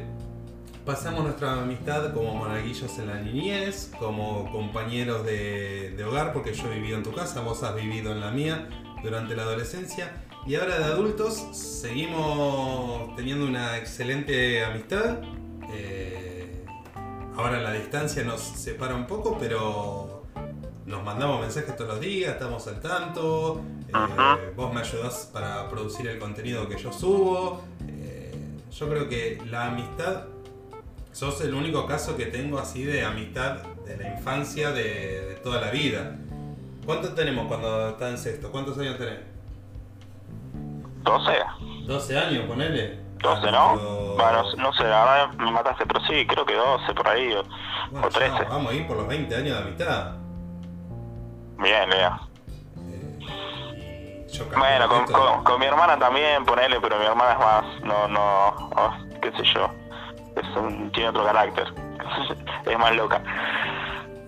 Pasamos 0.86 1.24
nuestra 1.24 1.62
amistad 1.62 2.14
como 2.14 2.36
monaguillos 2.36 3.00
en 3.00 3.08
la 3.08 3.22
niñez, 3.22 3.90
como 3.98 4.52
compañeros 4.52 5.26
de, 5.26 5.94
de 5.96 6.04
hogar, 6.04 6.34
porque 6.34 6.54
yo 6.54 6.70
he 6.70 6.76
vivido 6.76 6.98
en 6.98 7.04
tu 7.04 7.14
casa, 7.14 7.40
vos 7.40 7.64
has 7.64 7.74
vivido 7.74 8.12
en 8.12 8.20
la 8.20 8.32
mía 8.32 8.68
durante 9.02 9.34
la 9.34 9.44
adolescencia. 9.44 10.12
Y 10.46 10.56
ahora 10.56 10.78
de 10.78 10.84
adultos 10.84 11.36
seguimos 11.54 13.16
teniendo 13.16 13.46
una 13.46 13.78
excelente 13.78 14.62
amistad. 14.66 15.20
Eh, 15.72 16.23
ahora 17.38 17.60
la 17.62 17.72
distancia 17.74 18.24
nos 18.24 18.42
separa 18.42 18.96
un 18.96 19.06
poco, 19.08 19.38
pero 19.40 20.24
nos 20.86 21.04
mandamos 21.04 21.42
mensajes 21.42 21.76
todos 21.76 21.92
los 21.92 22.00
días, 22.00 22.34
estamos 22.34 22.68
al 22.68 22.80
tanto. 22.82 23.62
eh, 23.90 24.54
vos 24.56 24.74
me 24.74 24.82
ayudás 24.82 25.30
para 25.32 25.70
producir 25.70 26.08
el 26.08 26.20
contenido 26.20 26.68
que 26.68 26.78
yo 26.78 26.92
subo. 26.92 27.62
eh, 27.88 28.32
yo 28.72 28.90
creo 28.90 29.08
que 29.08 29.42
la 29.50 29.68
amistad, 29.68 30.24
sos 31.12 31.42
el 31.42 31.54
único 31.54 31.86
caso 31.86 32.18
que 32.18 32.26
tengo 32.26 32.58
así 32.58 32.84
de 32.84 33.04
amistad 33.04 33.58
de 33.86 33.98
la 33.98 34.16
infancia, 34.16 34.72
de, 34.72 35.28
de 35.30 35.36
toda 35.44 35.62
la 35.62 35.70
vida. 35.70 36.18
¿Cuántos 36.86 37.14
tenemos 37.16 37.48
cuando 37.48 37.90
está 37.90 38.10
en 38.10 38.18
sexto? 38.18 38.52
¿Cuántos 38.52 38.78
años 38.80 38.98
tenés? 38.98 39.20
12, 41.04 41.32
12 41.86 42.18
años, 42.18 42.46
ponele. 42.48 43.03
12, 43.24 43.48
Ah, 43.48 43.52
¿no? 43.52 43.72
pero- 43.80 44.04
Bueno, 44.14 44.44
no 44.58 44.74
sé, 44.74 44.84
la 44.84 45.04
verdad 45.04 45.34
me 45.40 45.52
mataste, 45.52 45.86
pero 45.88 46.00
sí, 46.06 46.28
creo 46.28 46.46
que 46.46 46.54
12 46.54 46.94
por 46.94 47.08
ahí, 47.08 47.34
o, 47.34 47.44
Bueno, 47.90 48.06
o 48.08 48.10
13. 48.12 48.44
ya 48.44 48.50
vamos 48.50 48.72
a 48.72 48.76
ir 48.76 48.86
por 48.88 48.98
los 48.98 49.08
20 49.08 49.36
años 49.36 49.58
de 49.58 49.64
amistad. 49.64 50.12
Bien, 51.58 51.90
bien. 51.90 52.12
Eh, 53.76 54.28
yo 54.32 54.46
Bueno, 54.56 54.88
con, 54.88 55.06
con, 55.06 55.44
con 55.44 55.60
mi 55.60 55.66
hermana 55.66 55.98
también, 55.98 56.46
ponele, 56.46 56.80
pero 56.80 57.00
mi 57.00 57.06
hermana 57.06 57.32
es 57.34 57.40
más, 57.40 57.64
no, 57.84 58.08
no, 58.08 58.48
oh, 58.76 58.94
qué 59.22 59.32
sé 59.32 59.44
yo, 59.56 59.68
es 60.36 60.56
un- 60.58 60.92
tiene 60.92 61.10
otro 61.10 61.26
carácter, 61.26 61.68
es 62.66 62.78
más 62.80 62.96
loca. 62.96 63.22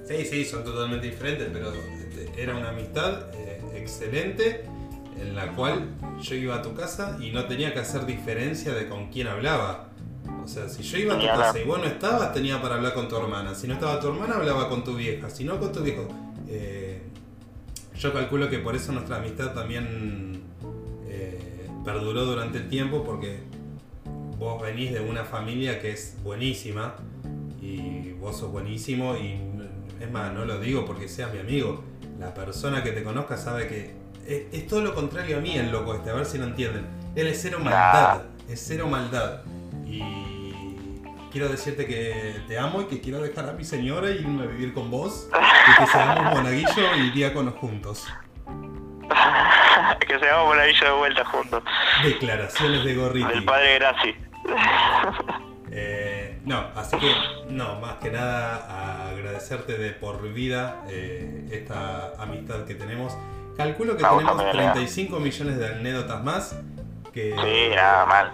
Sí, 0.08 0.26
sí, 0.26 0.46
son 0.46 0.64
totalmente 0.64 1.08
diferentes, 1.08 1.50
pero 1.54 1.72
este, 1.72 2.42
era 2.42 2.56
una 2.56 2.70
amistad 2.70 3.34
eh, 3.36 3.62
excelente 3.76 4.68
en 5.20 5.36
la 5.36 5.54
cual 5.54 5.90
yo 6.22 6.36
iba 6.36 6.56
a 6.56 6.62
tu 6.62 6.74
casa 6.74 7.18
y 7.22 7.32
no 7.32 7.46
tenía 7.46 7.74
que 7.74 7.80
hacer 7.80 8.06
diferencia 8.06 8.74
de 8.74 8.88
con 8.88 9.10
quién 9.12 9.28
hablaba. 9.28 9.90
O 10.44 10.48
sea, 10.48 10.70
si 10.70 10.84
yo 10.84 10.98
iba 10.98 11.16
a 11.16 11.20
tu 11.20 11.26
casa 11.26 11.60
y 11.60 11.64
vos 11.64 11.80
no 11.80 11.86
estabas, 11.86 12.34
tenía 12.34 12.62
para 12.62 12.76
hablar 12.76 12.94
con 12.94 13.08
tu 13.08 13.18
hermana. 13.18 13.56
Si 13.56 13.68
no 13.68 13.74
estaba 13.76 14.00
tu 14.00 14.08
hermana, 14.08 14.36
hablaba 14.36 14.70
con 14.70 14.84
tu 14.84 14.96
vieja. 14.96 15.30
Si 15.30 15.44
no, 15.44 15.60
con 15.60 15.72
tu 15.72 15.82
viejo. 15.82 16.08
Eh, 16.48 17.02
yo 17.98 18.14
calculo 18.14 18.50
que 18.50 18.60
por 18.60 18.76
eso 18.76 18.92
nuestra 18.92 19.18
amistad 19.18 19.54
también 19.54 20.42
eh, 21.08 21.68
perduró 21.84 22.26
durante 22.26 22.58
el 22.60 22.68
tiempo, 22.70 23.04
porque 23.04 23.40
vos 24.38 24.62
venís 24.62 24.92
de 24.92 25.00
una 25.00 25.24
familia 25.24 25.80
que 25.80 25.92
es 25.92 26.18
buenísima 26.24 26.96
y 27.62 28.12
vos 28.14 28.38
sos 28.38 28.52
buenísimo 28.52 29.16
y 29.16 29.40
es 30.00 30.12
más, 30.12 30.34
no 30.34 30.46
lo 30.46 30.60
digo 30.60 30.86
porque 30.86 31.08
seas 31.08 31.34
mi 31.34 31.40
amigo. 31.40 31.84
La 32.20 32.34
persona 32.34 32.84
que 32.84 32.92
te 32.92 33.04
conozca 33.04 33.38
sabe 33.38 33.68
que 33.68 34.05
es, 34.26 34.44
es 34.52 34.68
todo 34.68 34.82
lo 34.82 34.94
contrario 34.96 35.38
a 35.38 35.42
mí 35.42 35.56
el 35.56 35.72
loco 35.72 35.94
este, 35.96 36.10
a 36.10 36.14
ver 36.14 36.26
si 36.26 36.38
lo 36.38 36.46
entienden. 36.46 36.86
Él 37.16 37.28
es 37.28 37.40
cero 37.42 37.60
maldad, 37.62 38.22
es 38.50 38.64
cero 38.66 38.88
maldad. 38.88 39.42
Y 39.86 40.02
quiero 41.32 41.50
decirte 41.50 41.86
que 41.86 42.36
te 42.48 42.58
amo 42.58 42.82
y 42.82 42.86
que 42.86 43.02
quiero 43.02 43.22
dejar 43.22 43.50
a 43.50 43.54
mi 43.54 43.64
señora 43.64 44.10
y 44.12 44.16
irme 44.16 44.44
a 44.44 44.48
vivir 44.48 44.74
con 44.74 44.90
vos 44.92 45.28
y 45.32 45.82
que 45.82 45.88
seamos 45.92 46.24
monaguillo 46.36 46.96
y 46.98 47.12
diáconos 47.12 47.54
juntos. 47.56 48.06
que 50.08 50.20
se 50.20 50.26
vamos 50.26 50.48
por 50.48 50.60
ahí 50.60 50.74
yo 50.74 50.86
de 50.86 50.92
vuelta 50.94 51.26
juntos, 51.26 51.64
Declaraciones 52.04 52.84
de 52.84 52.96
gorriti. 52.96 53.30
del 53.30 53.44
padre 53.46 53.76
Graci. 53.76 54.16
Eh, 55.78 56.40
no, 56.46 56.68
así 56.74 56.96
que 56.98 57.12
no, 57.50 57.82
más 57.82 57.96
que 57.96 58.10
nada 58.10 59.10
agradecerte 59.10 59.78
de 59.78 59.92
por 59.92 60.22
vida 60.32 60.86
eh, 60.88 61.50
esta 61.52 62.14
amistad 62.18 62.64
que 62.64 62.76
tenemos. 62.76 63.14
Calculo 63.58 63.96
que 63.96 64.04
tenemos 64.04 64.26
también, 64.26 64.58
Lea. 64.58 64.74
35 64.74 65.20
millones 65.20 65.58
de 65.58 65.68
anécdotas 65.68 66.24
más 66.24 66.60
que, 67.14 67.32
Sí, 67.32 67.76
nada 67.76 68.06
mal. 68.06 68.32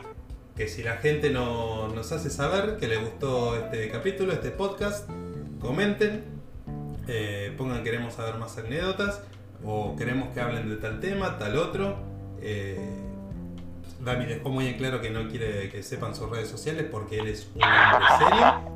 que 0.56 0.68
si 0.68 0.84
la 0.84 0.98
gente 0.98 1.30
no, 1.30 1.88
nos 1.90 2.12
hace 2.12 2.30
saber 2.30 2.78
que 2.78 2.88
les 2.88 3.00
gustó 3.00 3.56
este 3.56 3.90
capítulo, 3.92 4.34
este 4.34 4.50
podcast, 4.50 5.08
comenten, 5.60 6.26
eh, 7.08 7.54
pongan 7.58 7.84
queremos 7.84 8.16
saber 8.16 8.36
más 8.36 8.58
anécdotas 8.58 9.22
o 9.64 9.96
queremos 9.96 10.30
que 10.34 10.42
hablen 10.42 10.70
de 10.70 10.78
tal 10.78 11.00
tema, 11.00 11.38
tal 11.38 11.58
otro. 11.58 11.98
Eh, 12.42 12.80
Dami 14.00 14.26
dejó 14.26 14.50
muy 14.50 14.66
en 14.68 14.78
claro 14.78 15.00
que 15.02 15.12
no 15.12 15.28
quiere 15.30 15.70
que 15.70 15.84
sepan 15.84 16.16
sus 16.16 16.28
redes 16.30 16.50
sociales 16.50 16.88
porque 16.92 17.20
él 17.20 17.28
es 17.28 17.48
un 17.54 17.62
hombre 17.64 18.08
serio. 18.18 18.72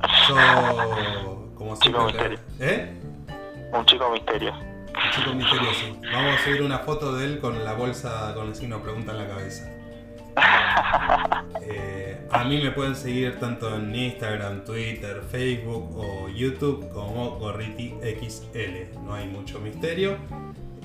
Yo, 0.28 1.48
como 1.56 1.76
Chico 1.80 2.08
siempre, 2.08 2.28
misterio. 2.30 2.38
¿eh? 2.60 2.92
Un 3.72 3.84
chico 3.86 4.10
misterio. 4.10 4.69
Un 5.02 5.10
chico 5.12 5.34
misterioso. 5.34 6.00
Vamos 6.12 6.34
a 6.34 6.44
subir 6.44 6.62
una 6.62 6.78
foto 6.80 7.16
de 7.16 7.24
él 7.24 7.38
con 7.38 7.64
la 7.64 7.72
bolsa 7.72 8.34
con 8.34 8.48
el 8.48 8.54
signo 8.54 8.82
pregunta 8.82 9.12
en 9.12 9.18
la 9.18 9.28
cabeza. 9.28 9.70
Eh, 11.62 12.26
a 12.30 12.44
mí 12.44 12.60
me 12.60 12.70
pueden 12.72 12.96
seguir 12.96 13.38
tanto 13.38 13.74
en 13.76 13.94
Instagram, 13.94 14.64
Twitter, 14.64 15.22
Facebook 15.30 15.96
o 15.96 16.28
YouTube 16.28 16.88
como 16.92 17.38
Gorriti 17.38 17.94
XL. 18.02 18.98
No 19.04 19.14
hay 19.14 19.28
mucho 19.28 19.60
misterio. 19.60 20.16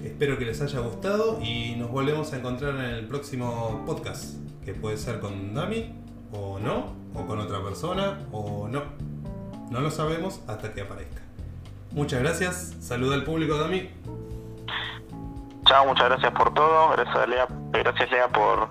Espero 0.03 0.37
que 0.37 0.45
les 0.45 0.61
haya 0.61 0.79
gustado 0.79 1.39
y 1.41 1.75
nos 1.75 1.89
volvemos 1.89 2.33
a 2.33 2.37
encontrar 2.37 2.75
en 2.75 2.81
el 2.81 3.07
próximo 3.07 3.83
podcast, 3.85 4.35
que 4.63 4.73
puede 4.73 4.97
ser 4.97 5.19
con 5.19 5.53
Dami 5.53 5.95
o 6.31 6.59
no, 6.59 6.95
o 7.15 7.25
con 7.25 7.39
otra 7.39 7.63
persona 7.63 8.19
o 8.31 8.67
no. 8.67 8.83
No 9.71 9.81
lo 9.81 9.89
sabemos 9.89 10.41
hasta 10.47 10.73
que 10.73 10.81
aparezca. 10.81 11.24
Muchas 11.95 12.21
gracias. 12.21 12.75
Saluda 12.81 13.15
al 13.15 13.23
público, 13.23 13.57
Dami. 13.57 13.89
Chao, 15.65 15.87
muchas 15.87 16.09
gracias 16.09 16.31
por 16.33 16.53
todo. 16.53 16.89
Gracias, 16.89 17.29
Lea, 17.29 17.47
gracias, 17.71 18.11
Lea 18.11 18.27
por, 18.27 18.67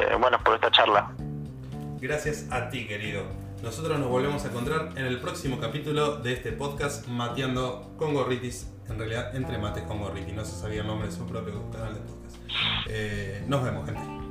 eh, 0.00 0.16
bueno, 0.18 0.38
por 0.44 0.54
esta 0.54 0.70
charla. 0.70 1.10
Gracias 2.00 2.46
a 2.52 2.70
ti, 2.70 2.86
querido. 2.86 3.24
Nosotros 3.62 3.98
nos 3.98 4.08
volvemos 4.08 4.44
a 4.44 4.48
encontrar 4.48 4.90
en 4.94 5.06
el 5.06 5.20
próximo 5.20 5.58
capítulo 5.58 6.18
de 6.18 6.34
este 6.34 6.52
podcast 6.52 7.08
Mateando 7.08 7.92
con 7.96 8.14
Gorritis. 8.14 8.72
En 8.88 8.96
realidad, 8.96 9.34
entre 9.34 9.58
mates 9.58 9.82
con 9.82 9.98
Gorritis. 9.98 10.32
No 10.34 10.44
se 10.44 10.54
sabía 10.60 10.82
el 10.82 10.86
nombre 10.86 11.08
de 11.08 11.14
su 11.14 11.26
propio 11.26 11.68
canal 11.72 11.94
de 11.94 12.00
podcast. 12.00 12.36
Eh, 12.86 13.44
nos 13.48 13.64
vemos, 13.64 13.84
gente. 13.86 14.26